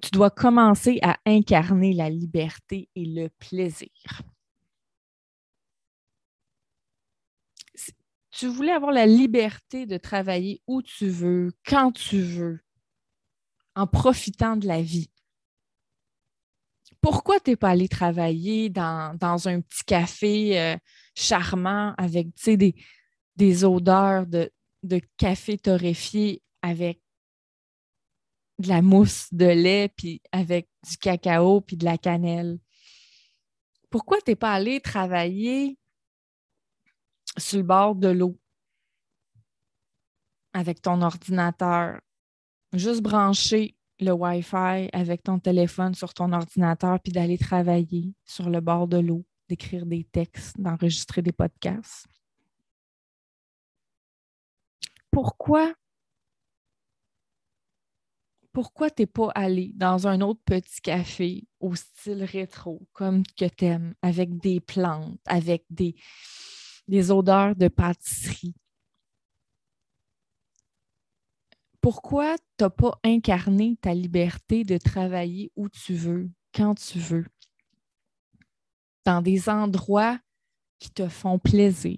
Tu 0.00 0.12
dois 0.12 0.30
commencer 0.30 1.00
à 1.02 1.18
incarner 1.26 1.92
la 1.92 2.08
liberté 2.08 2.88
et 2.94 3.04
le 3.04 3.30
plaisir. 3.40 3.90
Tu 8.36 8.48
voulais 8.48 8.72
avoir 8.72 8.92
la 8.92 9.06
liberté 9.06 9.86
de 9.86 9.96
travailler 9.96 10.60
où 10.66 10.82
tu 10.82 11.08
veux, 11.08 11.52
quand 11.64 11.92
tu 11.92 12.20
veux, 12.20 12.60
en 13.74 13.86
profitant 13.86 14.56
de 14.56 14.66
la 14.66 14.82
vie 14.82 15.10
pourquoi 17.06 17.38
tu 17.38 17.50
n'es 17.50 17.56
pas 17.56 17.70
allé 17.70 17.88
travailler 17.88 18.68
dans, 18.68 19.16
un 19.46 19.60
petit 19.60 19.84
café 19.84 20.60
euh, 20.60 20.76
charmant 21.14 21.94
avec 21.98 22.28
des, 22.46 22.74
des 23.36 23.64
odeurs 23.64 24.26
de, 24.26 24.50
café 25.16 25.56
torréfié 25.56 26.42
avec 26.62 27.00
de 28.58 28.68
la 28.68 28.82
mousse 28.82 29.28
de 29.32 29.46
lait, 29.46 29.88
puis 29.96 30.20
avec 30.32 30.68
du 30.88 30.96
cacao, 30.96 31.60
puis 31.60 31.76
de 31.76 31.84
la 31.84 31.96
cannelle? 31.96 32.58
Pourquoi 33.88 34.18
tu 34.20 34.32
n'es 34.32 34.36
pas 34.36 34.54
allé 34.54 34.80
travailler 34.80 35.78
sur 37.36 37.58
le 37.58 37.64
bord 37.64 37.94
de 37.94 38.08
l'eau 38.08 38.38
avec 40.52 40.80
ton 40.80 41.02
ordinateur, 41.02 42.00
juste 42.72 43.02
branché 43.02 43.76
le 44.00 44.12
Wi-Fi 44.12 44.88
avec 44.92 45.22
ton 45.22 45.38
téléphone 45.38 45.94
sur 45.94 46.14
ton 46.14 46.32
ordinateur, 46.32 46.98
puis 47.00 47.12
d'aller 47.12 47.38
travailler 47.38 48.14
sur 48.24 48.50
le 48.50 48.60
bord 48.60 48.88
de 48.88 48.98
l'eau, 48.98 49.24
d'écrire 49.48 49.86
des 49.86 50.04
textes, 50.04 50.58
d'enregistrer 50.60 51.22
des 51.22 51.32
podcasts. 51.32 52.06
Pourquoi 55.10 55.72
pourquoi 58.52 58.88
tu 58.88 59.02
n'es 59.02 59.06
pas 59.06 59.30
allé 59.34 59.72
dans 59.74 60.06
un 60.06 60.22
autre 60.22 60.40
petit 60.46 60.80
café 60.80 61.44
au 61.60 61.74
style 61.74 62.24
rétro, 62.24 62.88
comme 62.94 63.22
que 63.22 63.44
tu 63.44 63.66
aimes, 63.66 63.94
avec 64.00 64.38
des 64.38 64.60
plantes, 64.60 65.20
avec 65.26 65.66
des, 65.68 65.94
des 66.88 67.10
odeurs 67.10 67.56
de 67.56 67.68
pâtisserie? 67.68 68.54
Pourquoi 71.80 72.36
tu 72.38 72.44
n'as 72.64 72.70
pas 72.70 72.98
incarné 73.04 73.76
ta 73.80 73.94
liberté 73.94 74.64
de 74.64 74.76
travailler 74.76 75.52
où 75.56 75.68
tu 75.68 75.94
veux, 75.94 76.30
quand 76.52 76.74
tu 76.74 76.98
veux, 76.98 77.26
dans 79.04 79.22
des 79.22 79.48
endroits 79.48 80.18
qui 80.78 80.90
te 80.90 81.08
font 81.08 81.38
plaisir? 81.38 81.96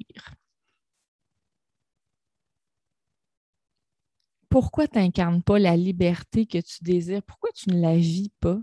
pourquoi 4.49 4.88
tu 4.88 4.99
n'incarnes 4.99 5.42
pas 5.42 5.59
la 5.59 5.76
liberté 5.76 6.47
que 6.47 6.59
tu 6.59 6.83
désires? 6.83 7.23
Pourquoi 7.23 7.50
tu 7.54 7.71
ne 7.71 7.80
la 7.80 7.97
vis 7.97 8.33
pas? 8.40 8.59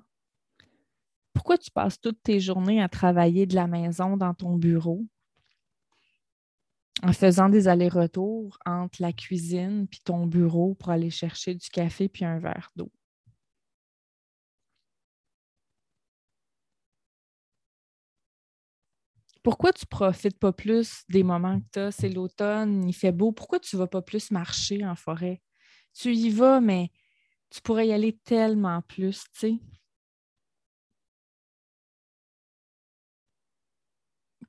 Pourquoi 1.33 1.57
tu 1.57 1.71
passes 1.71 1.99
toutes 1.99 2.21
tes 2.23 2.39
journées 2.39 2.81
à 2.81 2.89
travailler 2.89 3.45
de 3.45 3.55
la 3.55 3.67
maison 3.67 4.17
dans 4.17 4.33
ton 4.33 4.55
bureau? 4.55 5.05
En 7.05 7.13
faisant 7.13 7.49
des 7.49 7.67
allers-retours 7.69 8.57
entre 8.65 9.01
la 9.01 9.13
cuisine 9.13 9.87
puis 9.87 10.01
ton 10.03 10.25
bureau 10.27 10.75
pour 10.75 10.89
aller 10.91 11.09
chercher 11.09 11.55
du 11.55 11.69
café 11.69 12.09
puis 12.09 12.25
un 12.25 12.39
verre 12.39 12.71
d'eau? 12.75 12.91
Pourquoi 19.43 19.71
tu 19.73 19.85
profites 19.85 20.39
pas 20.39 20.51
plus 20.51 21.03
des 21.09 21.23
moments 21.23 21.59
que 21.59 21.65
tu 21.73 21.79
as? 21.79 21.91
C'est 21.91 22.09
l'automne, 22.09 22.83
il 22.87 22.93
fait 22.93 23.11
beau. 23.11 23.31
Pourquoi 23.31 23.59
tu 23.59 23.77
vas 23.77 23.87
pas 23.87 24.01
plus 24.01 24.31
marcher 24.31 24.85
en 24.85 24.95
forêt? 24.95 25.41
tu 25.93 26.13
y 26.15 26.29
vas, 26.29 26.61
mais 26.61 26.91
tu 27.51 27.61
pourrais 27.61 27.87
y 27.87 27.93
aller 27.93 28.17
tellement 28.25 28.81
plus, 28.83 29.23
tu 29.33 29.39
sais. 29.39 29.59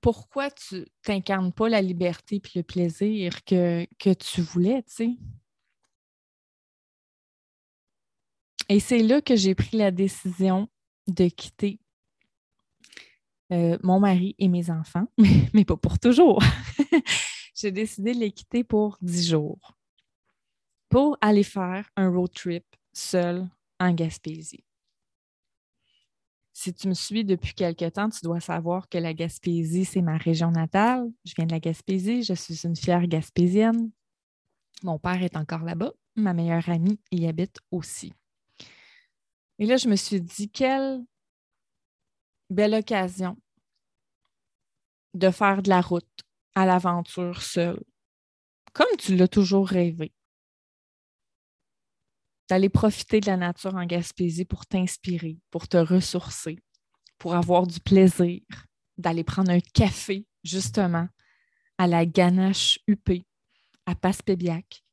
Pourquoi 0.06 0.52
tu 0.52 0.86
n'incarnes 1.08 1.52
pas 1.52 1.68
la 1.68 1.82
liberté 1.82 2.36
et 2.36 2.58
le 2.58 2.62
plaisir 2.62 3.44
que, 3.44 3.84
que 3.98 4.14
tu 4.14 4.40
voulais, 4.40 4.84
tu 4.84 4.94
sais? 4.94 5.10
Et 8.68 8.78
c'est 8.78 9.02
là 9.02 9.20
que 9.20 9.34
j'ai 9.34 9.56
pris 9.56 9.76
la 9.76 9.90
décision 9.90 10.68
de 11.08 11.26
quitter 11.26 11.80
euh, 13.50 13.76
mon 13.82 13.98
mari 13.98 14.36
et 14.38 14.46
mes 14.46 14.70
enfants, 14.70 15.08
mais 15.52 15.64
pas 15.64 15.76
pour 15.76 15.98
toujours. 15.98 16.40
j'ai 17.56 17.72
décidé 17.72 18.14
de 18.14 18.20
les 18.20 18.30
quitter 18.30 18.62
pour 18.62 18.98
dix 19.02 19.28
jours 19.28 19.76
pour 20.88 21.18
aller 21.20 21.42
faire 21.42 21.90
un 21.96 22.10
road 22.10 22.30
trip 22.32 22.64
seul 22.92 23.48
en 23.80 23.92
Gaspésie. 23.92 24.65
Si 26.58 26.72
tu 26.72 26.88
me 26.88 26.94
suis 26.94 27.22
depuis 27.22 27.52
quelque 27.52 27.86
temps, 27.90 28.08
tu 28.08 28.20
dois 28.22 28.40
savoir 28.40 28.88
que 28.88 28.96
la 28.96 29.12
Gaspésie, 29.12 29.84
c'est 29.84 30.00
ma 30.00 30.16
région 30.16 30.50
natale. 30.50 31.06
Je 31.26 31.34
viens 31.36 31.44
de 31.44 31.52
la 31.52 31.60
Gaspésie, 31.60 32.22
je 32.22 32.32
suis 32.32 32.64
une 32.64 32.75
fière 32.75 33.06
gaspésienne. 33.06 33.90
Mon 34.82 34.98
père 34.98 35.22
est 35.22 35.36
encore 35.36 35.64
là-bas. 35.64 35.92
Ma 36.14 36.32
meilleure 36.32 36.66
amie 36.70 36.98
y 37.10 37.26
habite 37.26 37.58
aussi. 37.70 38.14
Et 39.58 39.66
là, 39.66 39.76
je 39.76 39.86
me 39.86 39.96
suis 39.96 40.18
dit, 40.18 40.48
quelle 40.48 41.04
belle 42.48 42.72
occasion 42.72 43.36
de 45.12 45.30
faire 45.30 45.62
de 45.62 45.68
la 45.68 45.82
route 45.82 46.25
à 46.54 46.64
l'aventure 46.64 47.42
seule, 47.42 47.84
comme 48.72 48.96
tu 48.98 49.14
l'as 49.14 49.28
toujours 49.28 49.68
rêvé 49.68 50.10
d'aller 52.48 52.68
profiter 52.68 53.20
de 53.20 53.26
la 53.26 53.36
nature 53.36 53.74
en 53.74 53.84
Gaspésie 53.84 54.44
pour 54.44 54.66
t'inspirer, 54.66 55.38
pour 55.50 55.68
te 55.68 55.76
ressourcer, 55.76 56.58
pour 57.18 57.34
avoir 57.34 57.66
du 57.66 57.80
plaisir, 57.80 58.40
d'aller 58.98 59.24
prendre 59.24 59.50
un 59.50 59.60
café, 59.60 60.26
justement, 60.44 61.08
à 61.78 61.86
la 61.86 62.06
Ganache 62.06 62.78
UP, 62.86 63.10
à 63.86 63.94
Passepébiac, 63.94 64.84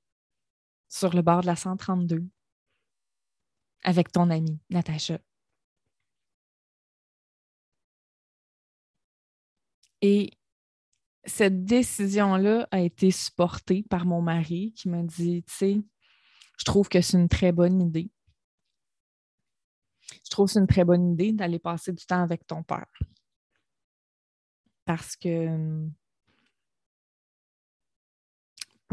sur 0.90 1.14
le 1.14 1.22
bord 1.22 1.42
de 1.42 1.48
la 1.48 1.56
132, 1.56 2.24
avec 3.84 4.12
ton 4.12 4.30
amie 4.30 4.60
Natacha. 4.70 5.20
Et 10.02 10.32
cette 11.26 11.64
décision-là 11.64 12.68
a 12.72 12.82
été 12.82 13.10
supportée 13.12 13.84
par 13.90 14.06
mon 14.06 14.22
mari 14.22 14.74
qui 14.74 14.90
m'a 14.90 15.02
dit, 15.02 15.44
tu 15.44 15.54
sais, 15.54 15.82
je 16.58 16.66
trouve 16.66 16.90
que 16.90 17.02
c'est 17.02 17.18
une 17.18 17.30
très 17.30 17.52
bonne 17.52 17.82
idée. 17.82 18.10
Je 20.26 20.30
trouve 20.30 20.48
que 20.48 20.54
c'est 20.54 20.60
une 20.60 20.68
très 20.68 20.86
bonne 20.86 21.14
idée 21.14 21.32
d'aller 21.32 21.60
passer 21.60 21.92
du 21.92 22.06
temps 22.06 22.22
avec 22.22 22.46
ton 22.48 22.64
père. 22.64 22.88
Parce 24.86 25.16
que 25.16 25.88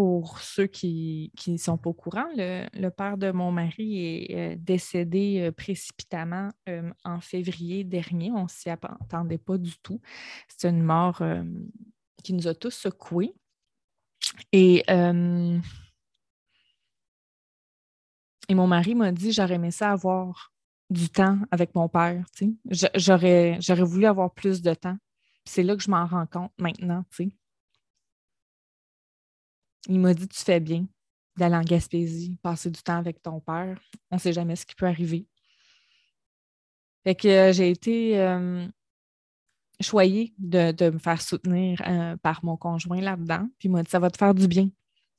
pour 0.00 0.38
ceux 0.38 0.66
qui 0.66 1.30
ne 1.46 1.56
sont 1.58 1.76
pas 1.76 1.90
au 1.90 1.92
courant, 1.92 2.24
le, 2.34 2.88
père 2.88 3.18
de 3.18 3.30
mon 3.32 3.52
mari 3.52 4.06
est 4.06 4.34
euh, 4.34 4.56
décédé 4.58 5.40
euh, 5.42 5.52
précipitamment 5.52 6.48
euh, 6.70 6.90
en 7.04 7.20
février 7.20 7.84
dernier. 7.84 8.30
On 8.32 8.44
ne 8.44 8.48
s'y 8.48 8.70
attendait 8.70 9.36
pas 9.36 9.58
du 9.58 9.76
tout. 9.82 10.00
C'est 10.48 10.70
une 10.70 10.82
mort 10.82 11.22
qui 12.22 12.32
nous 12.32 12.48
a 12.48 12.54
tous 12.54 12.70
secoués. 12.70 13.34
Et 14.52 14.84
et 18.50 18.54
mon 18.54 18.66
mari 18.66 18.96
m'a 18.96 19.12
dit 19.12 19.30
j'aurais 19.30 19.54
aimé 19.54 19.70
ça 19.70 19.92
avoir 19.92 20.52
du 20.90 21.08
temps 21.08 21.38
avec 21.52 21.72
mon 21.76 21.88
père. 21.88 22.24
J'aurais, 22.96 23.56
j'aurais 23.60 23.84
voulu 23.84 24.06
avoir 24.06 24.34
plus 24.34 24.60
de 24.60 24.74
temps. 24.74 24.96
C'est 25.44 25.62
là 25.62 25.76
que 25.76 25.82
je 25.84 25.90
m'en 25.90 26.04
rends 26.04 26.26
compte 26.26 26.50
maintenant. 26.58 27.04
Il 29.86 30.00
m'a 30.00 30.14
dit 30.14 30.26
Tu 30.26 30.42
fais 30.42 30.58
bien 30.58 30.84
d'aller 31.36 31.54
en 31.54 31.62
Gaspésie, 31.62 32.36
passer 32.42 32.70
du 32.70 32.82
temps 32.82 32.98
avec 32.98 33.22
ton 33.22 33.38
père. 33.38 33.80
On 34.10 34.16
ne 34.16 34.20
sait 34.20 34.32
jamais 34.32 34.56
ce 34.56 34.66
qui 34.66 34.74
peut 34.74 34.86
arriver. 34.86 35.28
Fait 37.04 37.14
que 37.14 37.28
euh, 37.28 37.52
j'ai 37.52 37.70
été 37.70 38.20
euh, 38.20 38.66
choyée 39.80 40.34
de, 40.38 40.90
me 40.90 40.98
faire 40.98 41.22
soutenir 41.22 41.80
euh, 41.86 42.16
par 42.16 42.44
mon 42.44 42.56
conjoint 42.56 43.00
là-dedans. 43.00 43.48
Puis 43.60 43.68
il 43.68 43.70
m'a 43.70 43.84
dit 43.84 43.90
Ça 43.90 44.00
va 44.00 44.10
te 44.10 44.18
faire 44.18 44.34
du 44.34 44.48
bien 44.48 44.70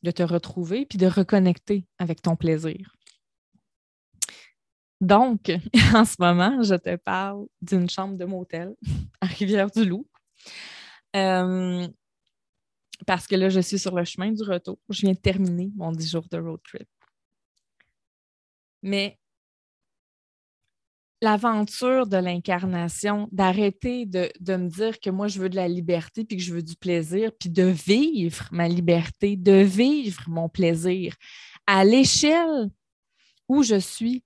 de 0.03 0.11
te 0.11 0.23
retrouver 0.23 0.85
puis 0.85 0.97
de 0.97 1.07
reconnecter 1.07 1.85
avec 1.97 2.21
ton 2.21 2.35
plaisir. 2.35 2.93
Donc, 5.01 5.51
en 5.95 6.05
ce 6.05 6.15
moment, 6.19 6.61
je 6.61 6.75
te 6.75 6.95
parle 6.95 7.47
d'une 7.61 7.89
chambre 7.89 8.15
de 8.15 8.25
motel 8.25 8.75
à 9.19 9.25
Rivière-du-Loup. 9.25 10.07
Euh, 11.15 11.87
parce 13.07 13.25
que 13.25 13.35
là, 13.35 13.49
je 13.49 13.59
suis 13.59 13.79
sur 13.79 13.95
le 13.95 14.05
chemin 14.05 14.31
du 14.31 14.43
retour. 14.43 14.77
Je 14.89 15.01
viens 15.01 15.13
de 15.13 15.17
terminer 15.17 15.71
mon 15.75 15.91
10 15.91 16.11
jours 16.11 16.27
de 16.29 16.37
road 16.37 16.59
trip. 16.63 16.87
Mais 18.83 19.17
l'aventure 21.19 22.05
de 22.05 22.17
l'incarnation, 22.17 23.27
d'arrêter 23.31 24.05
de, 24.05 24.31
de, 24.39 24.55
me 24.55 24.69
dire 24.69 24.99
que 24.99 25.09
moi, 25.09 25.27
je 25.27 25.39
veux 25.39 25.49
de 25.49 25.55
la 25.55 25.67
liberté, 25.67 26.25
puis 26.25 26.37
que 26.37 26.43
je 26.43 26.53
veux 26.53 26.63
du 26.63 26.75
plaisir, 26.75 27.31
puis 27.39 27.49
de 27.49 27.63
vivre 27.63 28.47
ma 28.51 28.67
liberté, 28.67 29.35
de 29.35 29.63
vivre 29.63 30.23
mon 30.27 30.47
plaisir 30.47 31.15
à 31.65 31.83
l'échelle 31.85 32.69
où 33.47 33.63
je 33.63 33.79
suis 33.79 34.23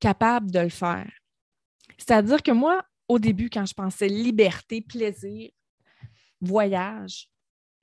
capable 0.00 0.50
de 0.50 0.60
le 0.60 0.68
faire. 0.68 1.10
C'est-à-dire 1.96 2.42
que 2.42 2.52
moi, 2.52 2.82
au 3.08 3.18
début, 3.18 3.50
quand 3.50 3.66
je 3.66 3.74
pensais 3.74 4.08
liberté, 4.08 4.80
plaisir, 4.80 5.50
voyage, 6.40 7.28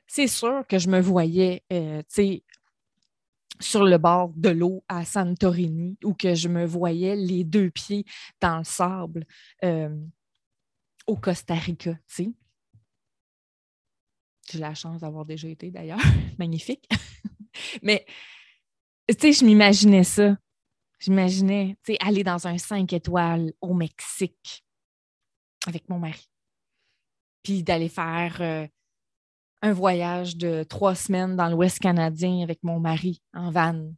c'est 0.07 0.27
sûr 0.27 0.65
que 0.67 0.77
je 0.77 0.87
me 0.87 1.01
voyais, 1.01 1.63
euh, 1.73 2.01
sur 3.59 3.83
le 3.83 3.97
bord 3.97 4.29
de 4.35 4.49
l'eau 4.49 4.83
à 4.87 5.05
Santorini 5.05 5.97
ou 6.03 6.13
que 6.13 6.35
je 6.35 6.47
me 6.47 6.65
voyais 6.65 7.15
les 7.15 7.43
deux 7.43 7.69
pieds 7.69 8.05
dans 8.41 8.59
le 8.59 8.63
sable 8.63 9.25
euh, 9.63 9.95
au 11.07 11.15
Costa 11.15 11.53
Rica, 11.53 11.97
tu 12.07 12.33
J'ai 14.51 14.59
la 14.59 14.73
chance 14.73 15.01
d'avoir 15.01 15.25
déjà 15.25 15.47
été 15.47 15.71
d'ailleurs. 15.71 15.99
Magnifique. 16.39 16.87
Mais, 17.81 18.05
tu 19.07 19.15
sais, 19.19 19.33
je 19.33 19.45
m'imaginais 19.45 20.03
ça. 20.03 20.37
J'imaginais 21.05 21.77
aller 21.99 22.23
dans 22.23 22.47
un 22.47 22.57
5 22.57 22.91
étoiles 22.91 23.53
au 23.61 23.75
Mexique 23.75 24.65
avec 25.67 25.87
mon 25.87 25.99
mari. 25.99 26.27
Puis 27.43 27.61
d'aller 27.61 27.89
faire 27.89 28.41
euh, 28.41 28.67
un 29.61 29.71
voyage 29.71 30.35
de 30.35 30.63
trois 30.63 30.95
semaines 30.95 31.35
dans 31.35 31.47
l'Ouest 31.47 31.77
canadien 31.77 32.41
avec 32.41 32.63
mon 32.63 32.79
mari 32.79 33.21
en 33.35 33.51
van. 33.51 33.93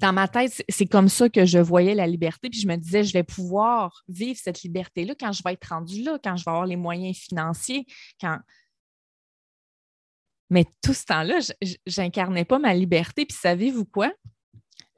Dans 0.00 0.12
ma 0.12 0.26
tête, 0.26 0.60
c'est 0.68 0.86
comme 0.86 1.08
ça 1.08 1.28
que 1.28 1.44
je 1.44 1.58
voyais 1.60 1.94
la 1.94 2.08
liberté. 2.08 2.50
Puis 2.50 2.60
je 2.60 2.66
me 2.66 2.74
disais, 2.74 3.04
je 3.04 3.12
vais 3.12 3.22
pouvoir 3.22 4.02
vivre 4.08 4.40
cette 4.42 4.62
liberté-là 4.62 5.14
quand 5.14 5.30
je 5.30 5.44
vais 5.44 5.52
être 5.52 5.68
rendue 5.68 6.02
là, 6.02 6.18
quand 6.22 6.36
je 6.36 6.44
vais 6.44 6.50
avoir 6.50 6.66
les 6.66 6.76
moyens 6.76 7.16
financiers, 7.16 7.86
quand. 8.20 8.40
Mais 10.50 10.64
tout 10.82 10.94
ce 10.94 11.04
temps-là, 11.04 11.38
je 11.62 12.00
n'incarnais 12.00 12.44
pas 12.44 12.58
ma 12.58 12.74
liberté. 12.74 13.24
Puis 13.24 13.38
savez-vous 13.38 13.84
quoi? 13.84 14.12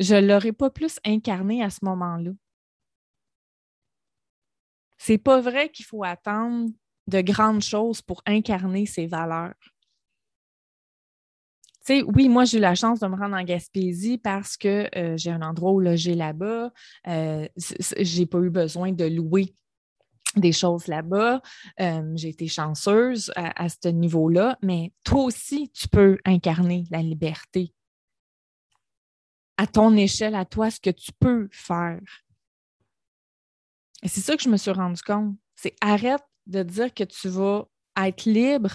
Je 0.01 0.15
ne 0.15 0.27
l'aurais 0.27 0.53
pas 0.53 0.71
plus 0.71 0.99
incarné 1.05 1.63
à 1.63 1.71
ce 1.71 1.85
moment-là. 1.85 2.33
C'est 4.99 5.19
pas 5.19 5.41
vrai 5.41 5.71
qu'il 5.71 5.85
faut 5.85 6.05
attendre 6.05 6.71
de 7.07 7.21
grandes 7.21 7.63
choses 7.63 8.03
pour 8.03 8.23
incarner 8.27 8.87
ses 8.87 9.07
valeurs. 9.07 9.55
Tu 11.87 11.99
sais, 11.99 12.03
oui, 12.03 12.29
moi, 12.29 12.45
j'ai 12.45 12.59
eu 12.59 12.61
la 12.61 12.75
chance 12.75 13.01
de 13.01 13.07
me 13.07 13.17
rendre 13.17 13.37
en 13.37 13.43
Gaspésie 13.43 14.19
parce 14.19 14.57
que 14.57 14.89
euh, 14.97 15.17
j'ai 15.17 15.31
un 15.31 15.43
endroit 15.43 15.73
où 15.73 15.81
loger 15.81 16.15
là-bas. 16.15 16.71
Euh, 17.07 17.49
j'ai 17.99 18.27
pas 18.27 18.39
eu 18.39 18.51
besoin 18.51 18.93
de 18.93 19.05
louer 19.05 19.55
des 20.37 20.53
choses 20.53 20.87
là-bas. 20.87 21.41
Euh, 21.81 22.13
j'ai 22.17 22.29
été 22.29 22.47
chanceuse 22.49 23.33
à, 23.35 23.65
à 23.65 23.69
ce 23.69 23.89
niveau-là, 23.89 24.59
mais 24.63 24.93
toi 25.05 25.25
aussi, 25.25 25.71
tu 25.71 25.89
peux 25.89 26.19
incarner 26.25 26.85
la 26.91 27.03
liberté 27.03 27.73
à 29.61 29.67
ton 29.67 29.95
échelle, 29.95 30.35
à 30.37 30.47
toi, 30.47 30.71
ce 30.71 30.81
que 30.81 30.89
tu 30.89 31.13
peux 31.13 31.47
faire. 31.53 32.01
Et 34.03 34.09
c'est 34.09 34.23
ça 34.23 34.35
que 34.35 34.43
je 34.43 34.49
me 34.49 34.57
suis 34.57 34.71
rendu 34.71 35.03
compte. 35.03 35.37
C'est 35.55 35.77
arrête 35.83 36.25
de 36.47 36.63
dire 36.63 36.95
que 36.95 37.05
tu 37.05 37.29
vas 37.29 37.69
être 37.99 38.25
libre 38.25 38.73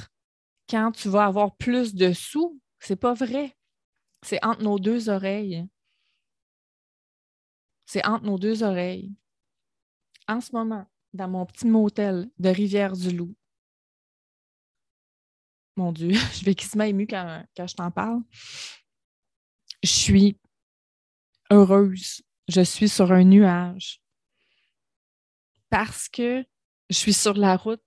quand 0.69 0.91
tu 0.91 1.09
vas 1.09 1.25
avoir 1.25 1.55
plus 1.57 1.95
de 1.95 2.13
sous. 2.13 2.61
C'est 2.77 2.97
pas 2.97 3.15
vrai. 3.15 3.57
C'est 4.21 4.45
entre 4.45 4.61
nos 4.61 4.77
deux 4.77 5.09
oreilles. 5.09 5.67
C'est 7.87 8.05
entre 8.05 8.25
nos 8.25 8.37
deux 8.37 8.61
oreilles. 8.61 9.11
En 10.27 10.39
ce 10.39 10.51
moment, 10.51 10.85
dans 11.13 11.27
mon 11.27 11.47
petit 11.47 11.65
motel 11.65 12.29
de 12.37 12.49
Rivière-du-Loup, 12.49 13.33
mon 15.77 15.91
Dieu, 15.91 16.11
je 16.33 16.45
vais 16.45 16.53
quasiment 16.53 16.83
ému 16.83 17.07
quand, 17.07 17.43
quand 17.57 17.65
je 17.65 17.75
t'en 17.75 17.89
parle. 17.89 18.21
Je 19.81 19.89
suis 19.89 20.37
heureuse. 21.55 22.21
Je 22.47 22.61
suis 22.61 22.89
sur 22.89 23.11
un 23.11 23.23
nuage. 23.23 24.01
Parce 25.69 26.07
que 26.09 26.45
je 26.89 26.95
suis 26.95 27.13
sur 27.13 27.33
la 27.33 27.57
route. 27.57 27.81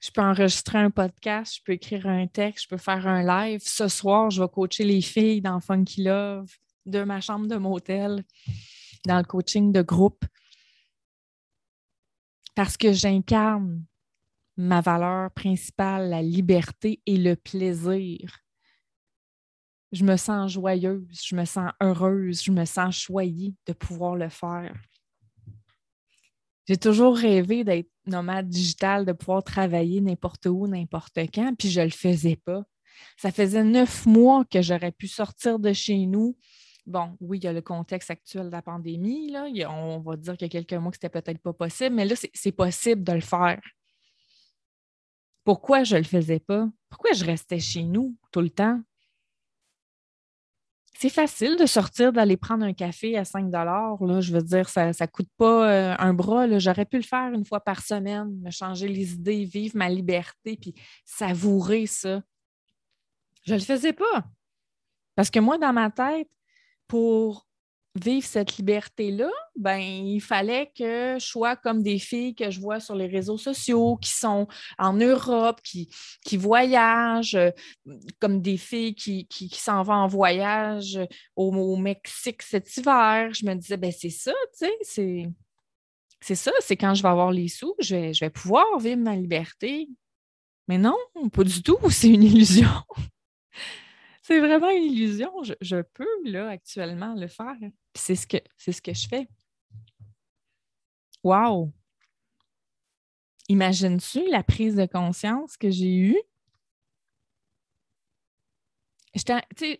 Je 0.00 0.10
peux 0.12 0.20
enregistrer 0.20 0.78
un 0.78 0.90
podcast, 0.90 1.56
je 1.56 1.62
peux 1.64 1.72
écrire 1.72 2.06
un 2.06 2.28
texte, 2.28 2.64
je 2.64 2.68
peux 2.68 2.76
faire 2.76 3.06
un 3.08 3.24
live. 3.24 3.60
Ce 3.64 3.88
soir, 3.88 4.30
je 4.30 4.40
vais 4.40 4.48
coacher 4.48 4.84
les 4.84 5.00
filles 5.00 5.40
dans 5.40 5.58
Funky 5.58 6.04
Love 6.04 6.52
de 6.86 7.02
ma 7.02 7.20
chambre 7.20 7.48
de 7.48 7.56
motel, 7.56 8.24
dans 9.06 9.18
le 9.18 9.24
coaching 9.24 9.72
de 9.72 9.82
groupe. 9.82 10.24
Parce 12.54 12.76
que 12.76 12.92
j'incarne 12.92 13.84
ma 14.56 14.80
valeur 14.80 15.32
principale, 15.32 16.10
la 16.10 16.22
liberté 16.22 17.00
et 17.06 17.16
le 17.16 17.34
plaisir 17.34 18.40
je 19.92 20.04
me 20.04 20.16
sens 20.16 20.52
joyeuse, 20.52 21.20
je 21.24 21.34
me 21.34 21.44
sens 21.44 21.72
heureuse, 21.80 22.42
je 22.42 22.52
me 22.52 22.64
sens 22.64 22.96
choyée 22.96 23.54
de 23.66 23.72
pouvoir 23.72 24.16
le 24.16 24.28
faire. 24.28 24.74
J'ai 26.66 26.76
toujours 26.76 27.16
rêvé 27.16 27.64
d'être 27.64 27.90
nomade 28.06 28.48
digital, 28.48 29.06
de 29.06 29.12
pouvoir 29.12 29.42
travailler 29.42 30.02
n'importe 30.02 30.46
où, 30.46 30.66
n'importe 30.66 31.18
quand, 31.32 31.54
puis 31.58 31.70
je 31.70 31.80
ne 31.80 31.86
le 31.86 31.90
faisais 31.90 32.36
pas. 32.36 32.62
Ça 33.16 33.30
faisait 33.30 33.64
neuf 33.64 34.04
mois 34.04 34.44
que 34.44 34.60
j'aurais 34.60 34.92
pu 34.92 35.08
sortir 35.08 35.58
de 35.58 35.72
chez 35.72 36.04
nous. 36.04 36.36
Bon, 36.84 37.16
oui, 37.20 37.38
il 37.38 37.44
y 37.44 37.46
a 37.46 37.52
le 37.52 37.62
contexte 37.62 38.10
actuel 38.10 38.46
de 38.46 38.52
la 38.52 38.62
pandémie. 38.62 39.34
On 39.66 40.00
va 40.00 40.16
dire 40.16 40.36
qu'il 40.36 40.46
y 40.46 40.56
a 40.56 40.62
quelques 40.62 40.74
mois 40.74 40.90
que 40.90 40.98
c'était 41.00 41.08
peut-être 41.08 41.40
pas 41.40 41.52
possible, 41.52 41.94
mais 41.94 42.04
là, 42.04 42.14
c'est 42.34 42.52
possible 42.52 43.02
de 43.02 43.12
le 43.12 43.20
faire. 43.20 43.60
Pourquoi 45.44 45.84
je 45.84 45.94
ne 45.94 46.00
le 46.00 46.06
faisais 46.06 46.40
pas? 46.40 46.68
Pourquoi 46.90 47.12
je 47.12 47.24
restais 47.24 47.60
chez 47.60 47.82
nous 47.82 48.16
tout 48.30 48.40
le 48.40 48.50
temps? 48.50 48.80
C'est 51.00 51.10
facile 51.10 51.54
de 51.54 51.64
sortir, 51.64 52.12
d'aller 52.12 52.36
prendre 52.36 52.64
un 52.64 52.72
café 52.72 53.16
à 53.16 53.24
5 53.24 53.52
là, 53.52 53.96
Je 54.20 54.32
veux 54.32 54.42
dire, 54.42 54.68
ça 54.68 54.88
ne 54.88 55.06
coûte 55.06 55.28
pas 55.36 55.70
euh, 55.70 55.94
un 55.96 56.12
bras. 56.12 56.58
J'aurais 56.58 56.86
pu 56.86 56.96
le 56.96 57.04
faire 57.04 57.32
une 57.32 57.44
fois 57.44 57.60
par 57.60 57.82
semaine, 57.82 58.36
me 58.40 58.50
changer 58.50 58.88
les 58.88 59.12
idées, 59.12 59.44
vivre 59.44 59.76
ma 59.76 59.88
liberté, 59.88 60.58
puis 60.60 60.74
savourer 61.04 61.86
ça. 61.86 62.20
Je 63.44 63.54
ne 63.54 63.60
le 63.60 63.64
faisais 63.64 63.92
pas. 63.92 64.24
Parce 65.14 65.30
que 65.30 65.38
moi, 65.38 65.56
dans 65.56 65.72
ma 65.72 65.88
tête, 65.88 66.28
pour 66.88 67.46
vivre 67.94 68.26
cette 68.26 68.56
liberté-là, 68.56 69.30
ben, 69.56 69.78
il 69.78 70.20
fallait 70.20 70.70
que 70.76 71.16
je 71.18 71.24
sois 71.24 71.56
comme 71.56 71.82
des 71.82 71.98
filles 71.98 72.34
que 72.34 72.50
je 72.50 72.60
vois 72.60 72.80
sur 72.80 72.94
les 72.94 73.06
réseaux 73.06 73.38
sociaux, 73.38 73.96
qui 73.96 74.10
sont 74.10 74.46
en 74.78 74.92
Europe, 74.94 75.60
qui, 75.62 75.88
qui 76.24 76.36
voyagent, 76.36 77.34
euh, 77.34 77.50
comme 78.20 78.40
des 78.40 78.56
filles 78.56 78.94
qui, 78.94 79.26
qui, 79.26 79.48
s'en 79.50 79.82
vont 79.82 79.94
en 79.94 80.06
voyage 80.06 80.98
au, 81.36 81.76
Mexique 81.76 82.42
cet 82.42 82.76
hiver. 82.76 83.32
Je 83.34 83.44
me 83.44 83.54
disais, 83.54 83.76
ben, 83.76 83.92
c'est 83.92 84.10
ça, 84.10 84.32
tu 84.52 84.66
sais, 84.66 84.72
c'est. 84.82 85.28
C'est 86.20 86.34
ça, 86.34 86.50
c'est 86.58 86.76
quand 86.76 86.94
je 86.94 87.02
vais 87.04 87.08
avoir 87.08 87.30
les 87.30 87.46
sous, 87.46 87.76
je 87.78 87.94
vais, 87.94 88.12
je 88.12 88.24
vais 88.24 88.30
pouvoir 88.30 88.66
vivre 88.80 89.00
ma 89.00 89.14
liberté. 89.14 89.88
Mais 90.66 90.76
non, 90.76 90.96
pas 91.32 91.44
du 91.44 91.62
tout, 91.62 91.78
c'est 91.90 92.08
une 92.08 92.24
illusion. 92.24 92.66
C'est 94.28 94.40
vraiment 94.40 94.68
une 94.68 94.82
illusion. 94.82 95.32
Je, 95.62 95.80
peux, 95.80 96.06
là, 96.26 96.50
actuellement, 96.50 97.14
le 97.14 97.28
faire. 97.28 97.56
c'est 97.94 98.14
ce 98.14 98.26
que 98.26 98.36
c'est 98.58 98.72
ce 98.72 98.82
que 98.82 98.92
je 98.92 99.08
fais. 99.08 99.26
Wow! 101.24 101.72
Imagines-tu 103.48 104.28
la 104.28 104.42
prise 104.42 104.74
de 104.74 104.84
conscience 104.84 105.56
que 105.56 105.70
j'ai 105.70 105.96
eue? 105.96 106.18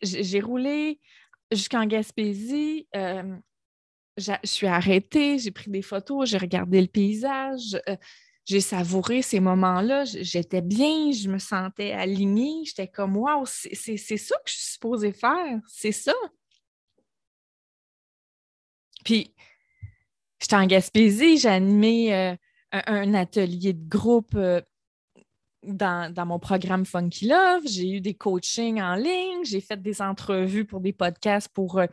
J'ai 0.02 0.40
roulé 0.40 0.98
jusqu'en 1.52 1.84
Gaspésie. 1.84 2.88
Euh, 2.96 3.36
je 4.16 4.32
suis 4.44 4.66
arrêtée, 4.66 5.38
j'ai 5.38 5.50
pris 5.50 5.70
des 5.70 5.82
photos, 5.82 6.26
j'ai 6.26 6.38
regardé 6.38 6.80
le 6.80 6.88
paysage. 6.88 7.78
Euh, 7.86 7.96
j'ai 8.48 8.62
savouré 8.62 9.20
ces 9.20 9.40
moments-là. 9.40 10.04
J'étais 10.06 10.62
bien, 10.62 11.12
je 11.12 11.28
me 11.28 11.38
sentais 11.38 11.92
alignée. 11.92 12.64
J'étais 12.64 12.88
comme, 12.88 13.18
wow, 13.18 13.44
c'est 13.44 13.96
ça 13.98 14.36
que 14.36 14.50
je 14.50 14.54
suis 14.54 14.72
supposée 14.72 15.12
faire. 15.12 15.60
C'est 15.66 15.92
ça. 15.92 16.14
Puis, 19.04 19.34
j'étais 20.40 20.56
en 20.56 20.64
Gaspésie, 20.64 21.36
j'ai 21.36 21.48
animé 21.50 22.14
euh, 22.14 22.34
un, 22.72 23.12
atelier 23.12 23.74
de 23.74 23.86
groupe 23.86 24.34
euh, 24.34 24.62
dans, 25.62 26.10
mon 26.26 26.38
programme 26.38 26.86
Funky 26.86 27.28
Love. 27.28 27.64
J'ai 27.66 27.90
eu 27.90 28.00
des 28.00 28.14
coachings 28.14 28.80
en 28.80 28.94
ligne. 28.94 29.44
J'ai 29.44 29.60
fait 29.60 29.80
des 29.80 30.00
entrevues 30.00 30.64
pour 30.64 30.80
des 30.80 30.94
podcasts 30.94 31.52
pour, 31.52 31.80
euh, 31.80 31.86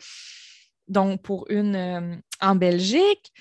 donc 0.87 1.21
pour 1.21 1.47
une 1.49 2.21
en 2.39 2.55
Belgique. 2.55 3.33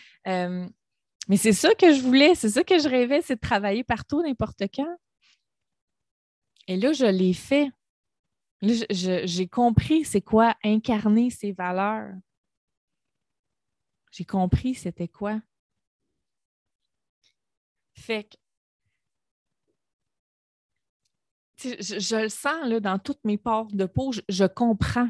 Mais 1.28 1.36
c'est 1.36 1.52
ça 1.52 1.74
que 1.74 1.94
je 1.94 2.02
voulais, 2.02 2.34
c'est 2.34 2.50
ça 2.50 2.64
que 2.64 2.78
je 2.78 2.88
rêvais, 2.88 3.22
c'est 3.22 3.36
de 3.36 3.40
travailler 3.40 3.84
partout, 3.84 4.22
n'importe 4.22 4.64
quand. 4.74 4.96
Et 6.66 6.76
là, 6.76 6.92
je 6.92 7.06
l'ai 7.06 7.32
fait. 7.32 7.70
j'ai 8.62 9.48
compris 9.48 10.04
c'est 10.04 10.20
quoi 10.20 10.54
incarner 10.64 11.30
ses 11.30 11.52
valeurs. 11.52 12.14
J'ai 14.10 14.24
compris 14.24 14.74
c'était 14.74 15.08
quoi. 15.08 15.40
Fait 17.94 18.24
que 18.24 18.36
je, 21.58 22.22
le 22.22 22.28
sens 22.28 22.66
là, 22.66 22.80
dans 22.80 22.98
toutes 22.98 23.24
mes 23.24 23.38
parts 23.38 23.66
de 23.66 23.86
peau, 23.86 24.12
je, 24.12 24.20
je 24.28 24.44
comprends. 24.44 25.08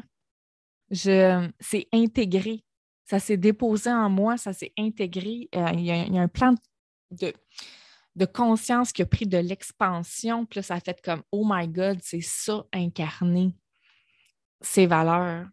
c'est 0.91 1.87
intégré 1.91 2.63
ça 3.05 3.19
s'est 3.19 3.37
déposé 3.37 3.91
en 3.91 4.09
moi, 4.09 4.37
ça 4.37 4.51
s'est 4.53 4.73
intégré. 4.77 5.47
Euh, 5.55 5.71
il, 5.73 5.85
y 5.85 5.91
a, 5.91 6.21
un 6.21 6.27
plan 6.27 6.55
de, 7.11 7.33
de 8.15 8.25
conscience 8.25 8.91
qui 8.91 9.03
a 9.03 9.05
pris 9.05 9.27
de 9.27 9.37
l'expansion. 9.37 10.45
Puis 10.45 10.59
là, 10.59 10.63
ça 10.63 10.75
a 10.75 10.79
fait 10.79 11.01
comme 11.01 11.21
Oh 11.31 11.45
my 11.47 11.67
God, 11.67 11.99
c'est 12.01 12.21
ça 12.21 12.65
incarné. 12.73 13.55
Ses 14.61 14.87
valeurs, 14.87 15.47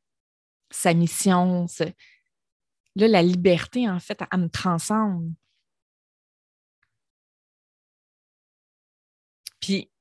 sa 0.71 0.95
mission. 0.95 1.67
Là, 2.97 3.09
la 3.09 3.23
liberté, 3.23 3.89
en 3.89 4.01
fait, 4.01 4.19
elle 4.33 4.41
me 4.41 4.49
transcende. 4.49 5.33
Puis 9.61 9.92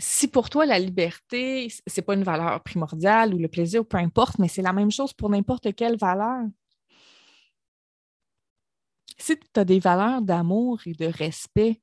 si 0.00 0.28
pour 0.28 0.48
toi, 0.50 0.66
la 0.66 0.78
liberté, 0.78 1.68
ce 1.68 1.80
n'est 1.86 2.04
pas 2.04 2.14
une 2.14 2.24
valeur 2.24 2.62
primordiale 2.62 3.34
ou 3.34 3.38
le 3.38 3.48
plaisir, 3.48 3.86
peu 3.86 3.98
importe, 3.98 4.38
mais 4.38 4.48
c'est 4.48 4.62
la 4.62 4.72
même 4.72 4.90
chose 4.90 5.12
pour 5.12 5.28
n'importe 5.28 5.74
quelle 5.74 5.98
valeur. 5.98 6.46
Si 9.18 9.38
tu 9.38 9.60
as 9.60 9.64
des 9.64 9.78
valeurs 9.78 10.22
d'amour 10.22 10.80
et 10.86 10.94
de 10.94 11.06
respect, 11.06 11.82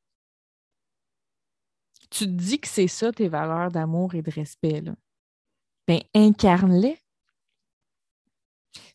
tu 2.09 2.25
te 2.25 2.31
dis 2.31 2.59
que 2.59 2.67
c'est 2.67 2.87
ça 2.87 3.11
tes 3.11 3.27
valeurs 3.27 3.71
d'amour 3.71 4.15
et 4.15 4.21
de 4.21 4.31
respect, 4.31 4.81
là. 4.81 4.95
Ben, 5.87 6.01
incarne-les. 6.13 6.97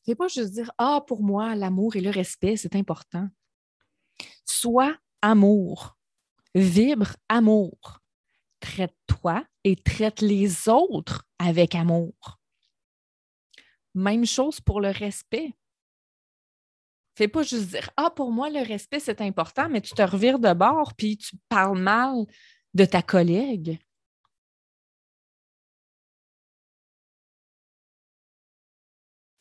C'est 0.05 0.15
pas 0.15 0.29
juste 0.29 0.53
dire 0.53 0.71
Ah, 0.79 1.03
pour 1.07 1.23
moi, 1.23 1.55
l'amour 1.55 1.97
et 1.97 2.01
le 2.01 2.11
respect, 2.11 2.57
c'est 2.57 2.75
important. 2.75 3.29
Sois 4.45 4.95
amour. 5.23 5.97
Vibre 6.55 7.17
amour 7.29 8.02
traite-toi 8.63 9.45
et 9.65 9.77
traite 9.77 10.21
les 10.23 10.69
autres 10.69 11.27
avec 11.39 11.75
amour. 11.75 12.41
Même 13.95 14.25
chose 14.25 14.61
pour 14.61 14.81
le 14.81 14.89
respect. 14.89 15.53
Fais 17.15 17.29
pas 17.29 17.43
juste 17.43 17.71
dire 17.71 17.91
Ah, 17.97 18.11
pour 18.11 18.33
moi, 18.33 18.49
le 18.49 18.67
respect, 18.67 19.01
c'est 19.01 19.21
important, 19.21 19.69
mais 19.69 19.83
tu 19.83 19.95
te 19.95 20.03
revires 20.03 20.39
de 20.39 20.53
bord 20.55 20.95
puis 20.95 21.19
tu 21.19 21.37
parles 21.49 21.79
mal 21.79 22.25
de 22.75 22.85
ta 22.87 23.03
collègue. 23.03 23.79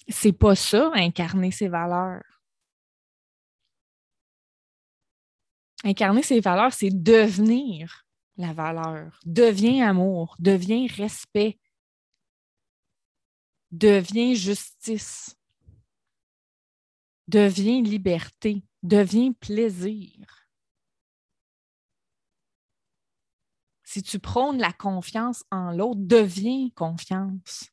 C'est 0.10 0.34
pas 0.34 0.56
ça, 0.56 0.92
incarner 0.94 1.52
ses 1.52 1.70
valeurs. 1.70 2.24
Incarner 5.84 6.22
ses 6.24 6.40
valeurs, 6.42 6.74
c'est 6.74 6.90
devenir 6.92 8.06
la 8.38 8.54
valeur. 8.54 9.20
Deviens 9.26 9.88
amour, 9.88 10.36
deviens 10.40 10.88
respect, 10.88 11.60
deviens 13.72 14.34
justice, 14.34 15.36
deviens 17.28 17.82
liberté, 17.82 18.64
deviens 18.84 19.34
plaisir. 19.34 20.42
Si 23.84 24.02
tu 24.02 24.20
prônes 24.20 24.58
la 24.58 24.72
confiance 24.72 25.44
en 25.52 25.72
l'autre, 25.72 26.00
deviens 26.02 26.70
confiance. 26.76 27.70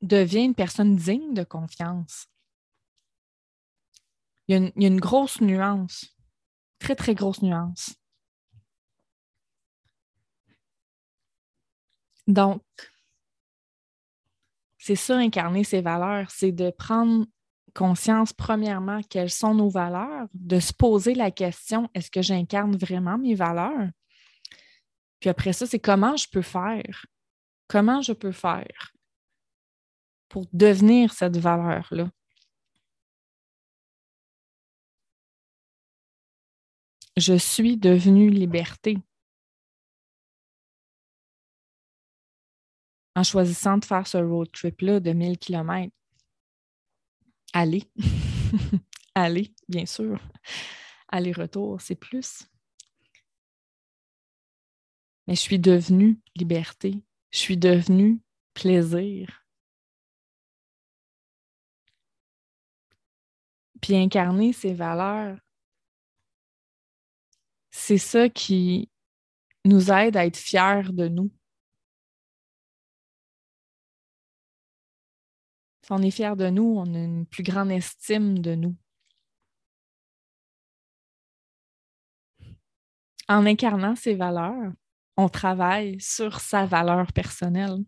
Deviens 0.00 0.44
une 0.44 0.54
personne 0.54 0.96
digne 0.96 1.34
de 1.34 1.44
confiance. 1.44 2.28
Il 4.48 4.52
y, 4.52 4.54
a 4.54 4.58
une, 4.58 4.72
il 4.76 4.82
y 4.82 4.84
a 4.86 4.88
une 4.88 5.00
grosse 5.00 5.40
nuance, 5.40 6.16
très, 6.82 6.96
très 6.96 7.14
grosse 7.14 7.42
nuance. 7.42 7.94
Donc, 12.26 12.62
c'est 14.78 14.96
ça, 14.96 15.16
incarner 15.16 15.64
ses 15.64 15.80
valeurs, 15.80 16.30
c'est 16.30 16.52
de 16.52 16.70
prendre 16.70 17.26
conscience, 17.74 18.32
premièrement, 18.32 19.00
quelles 19.08 19.30
sont 19.30 19.54
nos 19.54 19.68
valeurs, 19.68 20.26
de 20.34 20.60
se 20.60 20.72
poser 20.72 21.14
la 21.14 21.30
question, 21.30 21.88
est-ce 21.94 22.10
que 22.10 22.20
j'incarne 22.20 22.76
vraiment 22.76 23.16
mes 23.16 23.34
valeurs? 23.34 23.88
Puis 25.20 25.30
après 25.30 25.52
ça, 25.52 25.66
c'est 25.66 25.78
comment 25.78 26.16
je 26.16 26.28
peux 26.28 26.42
faire? 26.42 27.06
Comment 27.68 28.02
je 28.02 28.12
peux 28.12 28.32
faire 28.32 28.92
pour 30.28 30.46
devenir 30.52 31.12
cette 31.12 31.36
valeur-là? 31.36 32.10
Je 37.16 37.36
suis 37.36 37.76
devenue 37.76 38.30
liberté. 38.30 38.96
En 43.14 43.22
choisissant 43.22 43.76
de 43.76 43.84
faire 43.84 44.06
ce 44.06 44.16
road 44.16 44.50
trip-là 44.50 44.98
de 45.00 45.12
1000 45.12 45.38
km. 45.38 45.94
Aller. 47.52 47.84
Aller, 49.14 49.52
bien 49.68 49.84
sûr. 49.84 50.18
Aller-retour, 51.08 51.82
c'est 51.82 51.94
plus. 51.94 52.48
Mais 55.26 55.34
je 55.34 55.40
suis 55.40 55.58
devenue 55.58 56.18
liberté. 56.34 57.02
Je 57.30 57.38
suis 57.38 57.58
devenue 57.58 58.20
plaisir. 58.54 59.44
Puis 63.82 63.96
incarner 63.96 64.54
ces 64.54 64.72
valeurs, 64.72 65.38
c'est 67.72 67.98
ça 67.98 68.28
qui 68.28 68.90
nous 69.64 69.90
aide 69.90 70.16
à 70.16 70.26
être 70.26 70.36
fiers 70.36 70.92
de 70.92 71.08
nous. 71.08 71.32
Si 75.82 75.90
on 75.90 76.02
est 76.02 76.10
fier 76.10 76.36
de 76.36 76.48
nous, 76.48 76.74
on 76.76 76.94
a 76.94 76.98
une 76.98 77.26
plus 77.26 77.42
grande 77.42 77.72
estime 77.72 78.38
de 78.38 78.54
nous. 78.54 78.76
En 83.28 83.46
incarnant 83.46 83.96
ces 83.96 84.14
valeurs, 84.14 84.72
on 85.16 85.28
travaille 85.28 86.00
sur 86.00 86.40
sa 86.40 86.66
valeur 86.66 87.12
personnelle. 87.12 87.78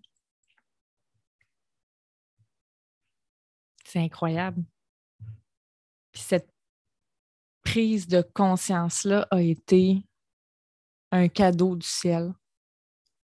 C'est 3.84 4.00
incroyable. 4.00 4.64
Puis 6.12 6.22
cette 6.22 6.53
prise 7.64 8.06
de 8.06 8.22
conscience-là 8.34 9.26
a 9.30 9.42
été 9.42 10.04
un 11.10 11.28
cadeau 11.28 11.76
du 11.76 11.86
ciel, 11.86 12.32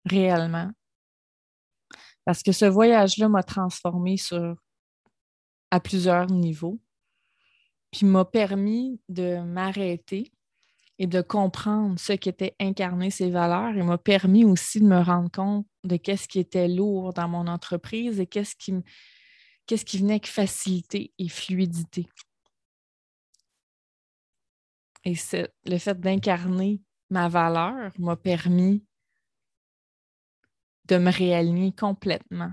réellement. 0.04 0.70
Parce 2.24 2.42
que 2.42 2.52
ce 2.52 2.64
voyage-là 2.64 3.28
m'a 3.28 3.42
transformé 3.42 4.16
sur, 4.16 4.56
à 5.70 5.80
plusieurs 5.80 6.26
niveaux, 6.26 6.80
puis 7.90 8.06
m'a 8.06 8.24
permis 8.24 9.00
de 9.08 9.40
m'arrêter 9.40 10.32
et 10.98 11.06
de 11.06 11.20
comprendre 11.20 11.98
ce 11.98 12.12
qu'était 12.12 12.54
incarner 12.60 13.10
ces 13.10 13.30
valeurs 13.30 13.76
et 13.76 13.82
m'a 13.82 13.98
permis 13.98 14.44
aussi 14.44 14.80
de 14.80 14.86
me 14.86 15.00
rendre 15.02 15.30
compte 15.30 15.66
de 15.84 15.96
qu'est-ce 15.96 16.28
qui 16.28 16.38
était 16.38 16.68
lourd 16.68 17.12
dans 17.12 17.28
mon 17.28 17.48
entreprise 17.48 18.20
et 18.20 18.26
qu'est-ce 18.26 18.54
qui, 18.54 18.74
qu'est-ce 19.66 19.84
qui 19.84 19.98
venait 19.98 20.14
avec 20.14 20.28
facilité 20.28 21.12
et 21.18 21.28
fluidité. 21.28 22.06
Et 25.04 25.14
le 25.64 25.78
fait 25.78 26.00
d'incarner 26.00 26.80
ma 27.10 27.28
valeur 27.28 27.92
m'a 27.98 28.16
permis 28.16 28.84
de 30.86 30.96
me 30.98 31.10
réaligner 31.10 31.72
complètement 31.72 32.52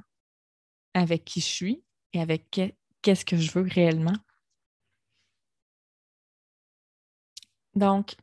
avec 0.94 1.26
qui 1.26 1.42
je 1.42 1.46
suis 1.46 1.84
et 2.14 2.22
avec 2.22 2.60
qu'est-ce 3.02 3.26
que 3.26 3.38
je 3.38 3.52
veux 3.52 3.68
réellement. 3.68 4.18
Donc, 7.76 8.16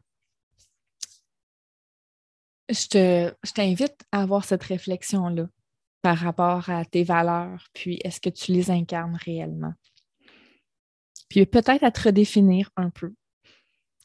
je 2.68 3.30
t'invite 3.52 3.96
à 4.10 4.22
avoir 4.22 4.44
cette 4.44 4.64
réflexion-là 4.64 5.48
par 6.02 6.18
rapport 6.18 6.68
à 6.68 6.84
tes 6.84 7.04
valeurs, 7.04 7.68
puis 7.72 8.00
est-ce 8.04 8.20
que 8.20 8.28
tu 8.28 8.52
les 8.52 8.70
incarnes 8.70 9.16
réellement? 9.24 9.72
Puis 11.28 11.46
peut-être 11.46 11.82
à 11.84 11.90
te 11.90 12.02
redéfinir 12.02 12.70
un 12.76 12.90
peu, 12.90 13.14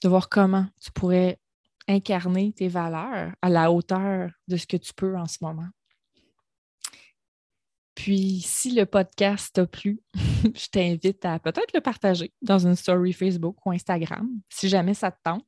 de 0.03 0.09
voir 0.09 0.29
comment 0.29 0.65
tu 0.81 0.91
pourrais 0.91 1.39
incarner 1.87 2.53
tes 2.53 2.67
valeurs 2.67 3.31
à 3.41 3.49
la 3.49 3.71
hauteur 3.71 4.31
de 4.47 4.57
ce 4.57 4.65
que 4.65 4.77
tu 4.77 4.93
peux 4.93 5.17
en 5.17 5.25
ce 5.25 5.37
moment. 5.41 5.69
Puis, 7.95 8.41
si 8.43 8.71
le 8.71 8.85
podcast 8.85 9.53
t'a 9.53 9.67
plu, 9.67 10.01
je 10.15 10.67
t'invite 10.71 11.23
à 11.25 11.39
peut-être 11.39 11.73
le 11.73 11.81
partager 11.81 12.33
dans 12.41 12.65
une 12.65 12.75
story 12.75 13.13
Facebook 13.13 13.57
ou 13.65 13.71
Instagram, 13.71 14.27
si 14.49 14.69
jamais 14.69 14.93
ça 14.93 15.11
te 15.11 15.19
tente. 15.23 15.45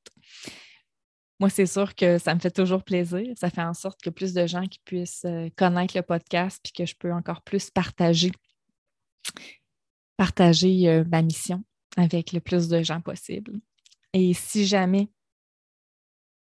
Moi, 1.40 1.50
c'est 1.50 1.66
sûr 1.66 1.96
que 1.96 2.20
ça 2.20 2.36
me 2.36 2.40
fait 2.40 2.52
toujours 2.52 2.84
plaisir. 2.84 3.26
Ça 3.36 3.50
fait 3.50 3.64
en 3.64 3.74
sorte 3.74 4.02
que 4.02 4.10
plus 4.10 4.34
de 4.34 4.46
gens 4.46 4.66
qui 4.68 4.80
puissent 4.86 5.26
euh, 5.26 5.50
connaître 5.58 5.98
le 5.98 6.04
podcast 6.04 6.60
puis 6.64 6.72
que 6.74 6.86
je 6.86 6.96
peux 6.96 7.12
encore 7.12 7.42
plus 7.42 7.70
partager, 7.70 8.32
partager 10.16 10.88
euh, 10.90 11.04
ma 11.06 11.22
mission 11.22 11.64
avec 11.98 12.34
le 12.34 12.40
plus 12.40 12.68
de 12.68 12.84
gens 12.84 13.02
possible. 13.02 13.60
Et 14.14 14.34
si 14.34 14.66
jamais 14.66 15.10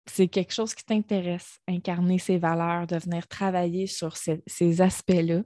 c'est 0.08 0.28
quelque 0.28 0.54
chose 0.54 0.74
qui 0.74 0.84
t'intéresse, 0.84 1.60
incarner 1.68 2.18
ces 2.18 2.38
valeurs, 2.38 2.88
de 2.88 2.98
venir 2.98 3.28
travailler 3.28 3.88
sur 3.88 4.18
ces 4.18 4.82
aspects-là, 4.82 5.44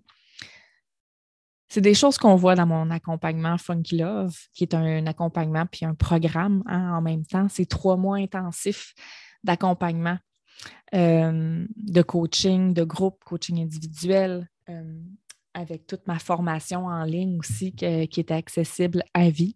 c'est 1.68 1.82
des 1.82 1.94
choses 1.94 2.18
qu'on 2.18 2.36
voit 2.36 2.56
dans 2.56 2.66
mon 2.66 2.90
accompagnement 2.90 3.58
Funky 3.58 3.98
Love, 3.98 4.36
qui 4.54 4.64
est 4.64 4.74
un, 4.74 5.06
accompagnement 5.08 5.66
puis 5.66 5.86
un 5.86 5.96
programme 5.96 6.64
hein, 6.68 6.96
en 6.96 7.02
même 7.02 7.26
temps. 7.26 7.48
C'est 7.50 7.66
trois 7.66 7.98
mois 7.98 8.18
intensifs 8.18 8.94
d'accompagnement, 9.44 10.18
euh, 10.94 11.66
de 11.76 12.02
coaching, 12.02 12.74
de 12.74 12.84
groupe, 12.84 13.24
coaching 13.26 13.62
individuel, 13.62 14.50
euh, 14.70 15.02
avec 15.54 15.88
toute 15.88 16.08
ma 16.08 16.20
formation 16.20 16.86
en 16.86 17.04
ligne 17.04 17.40
aussi 17.40 17.74
qui 17.74 17.86
est 17.86 18.32
accessible 18.32 19.04
à 19.14 19.30
vie. 19.30 19.56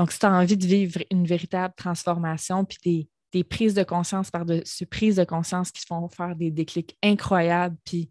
Donc, 0.00 0.12
si 0.12 0.18
tu 0.18 0.24
as 0.24 0.32
envie 0.32 0.56
de 0.56 0.66
vivre 0.66 0.98
une 1.10 1.26
véritable 1.26 1.74
transformation, 1.76 2.64
puis 2.64 2.78
des, 2.82 3.08
des 3.32 3.44
prises 3.44 3.74
de 3.74 3.82
conscience 3.82 4.30
par-dessus 4.30 4.86
prises 4.86 5.16
de 5.16 5.24
conscience 5.24 5.70
qui 5.70 5.84
font 5.84 6.08
faire 6.08 6.34
des 6.34 6.50
déclics 6.50 6.96
incroyables, 7.02 7.76
puis 7.84 8.10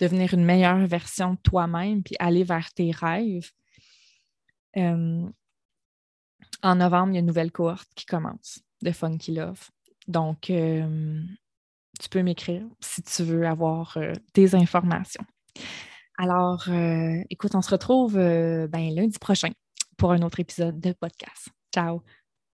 devenir 0.00 0.32
une 0.32 0.46
meilleure 0.46 0.86
version 0.86 1.34
de 1.34 1.38
toi-même, 1.42 2.02
puis 2.02 2.16
aller 2.18 2.44
vers 2.44 2.72
tes 2.72 2.92
rêves. 2.92 3.50
Euh, 4.78 5.28
en 6.62 6.74
novembre, 6.76 7.10
il 7.10 7.16
y 7.16 7.18
a 7.18 7.20
une 7.20 7.26
nouvelle 7.26 7.52
cohorte 7.52 7.90
qui 7.94 8.06
commence 8.06 8.60
de 8.80 8.90
Funky 8.90 9.34
Love. 9.34 9.68
Donc, 10.08 10.48
euh, 10.48 11.20
tu 12.00 12.08
peux 12.08 12.22
m'écrire 12.22 12.64
si 12.80 13.02
tu 13.02 13.22
veux 13.22 13.46
avoir 13.46 13.98
euh, 13.98 14.14
des 14.32 14.54
informations. 14.54 15.26
Alors, 16.16 16.70
écoute, 17.28 17.54
on 17.54 17.60
se 17.60 17.70
retrouve 17.70 18.14
ben, 18.14 18.94
lundi 18.94 19.18
prochain 19.18 19.50
pour 19.96 20.12
un 20.12 20.22
autre 20.22 20.40
épisode 20.40 20.80
de 20.80 20.92
podcast. 20.92 21.48
Ciao! 21.74 22.02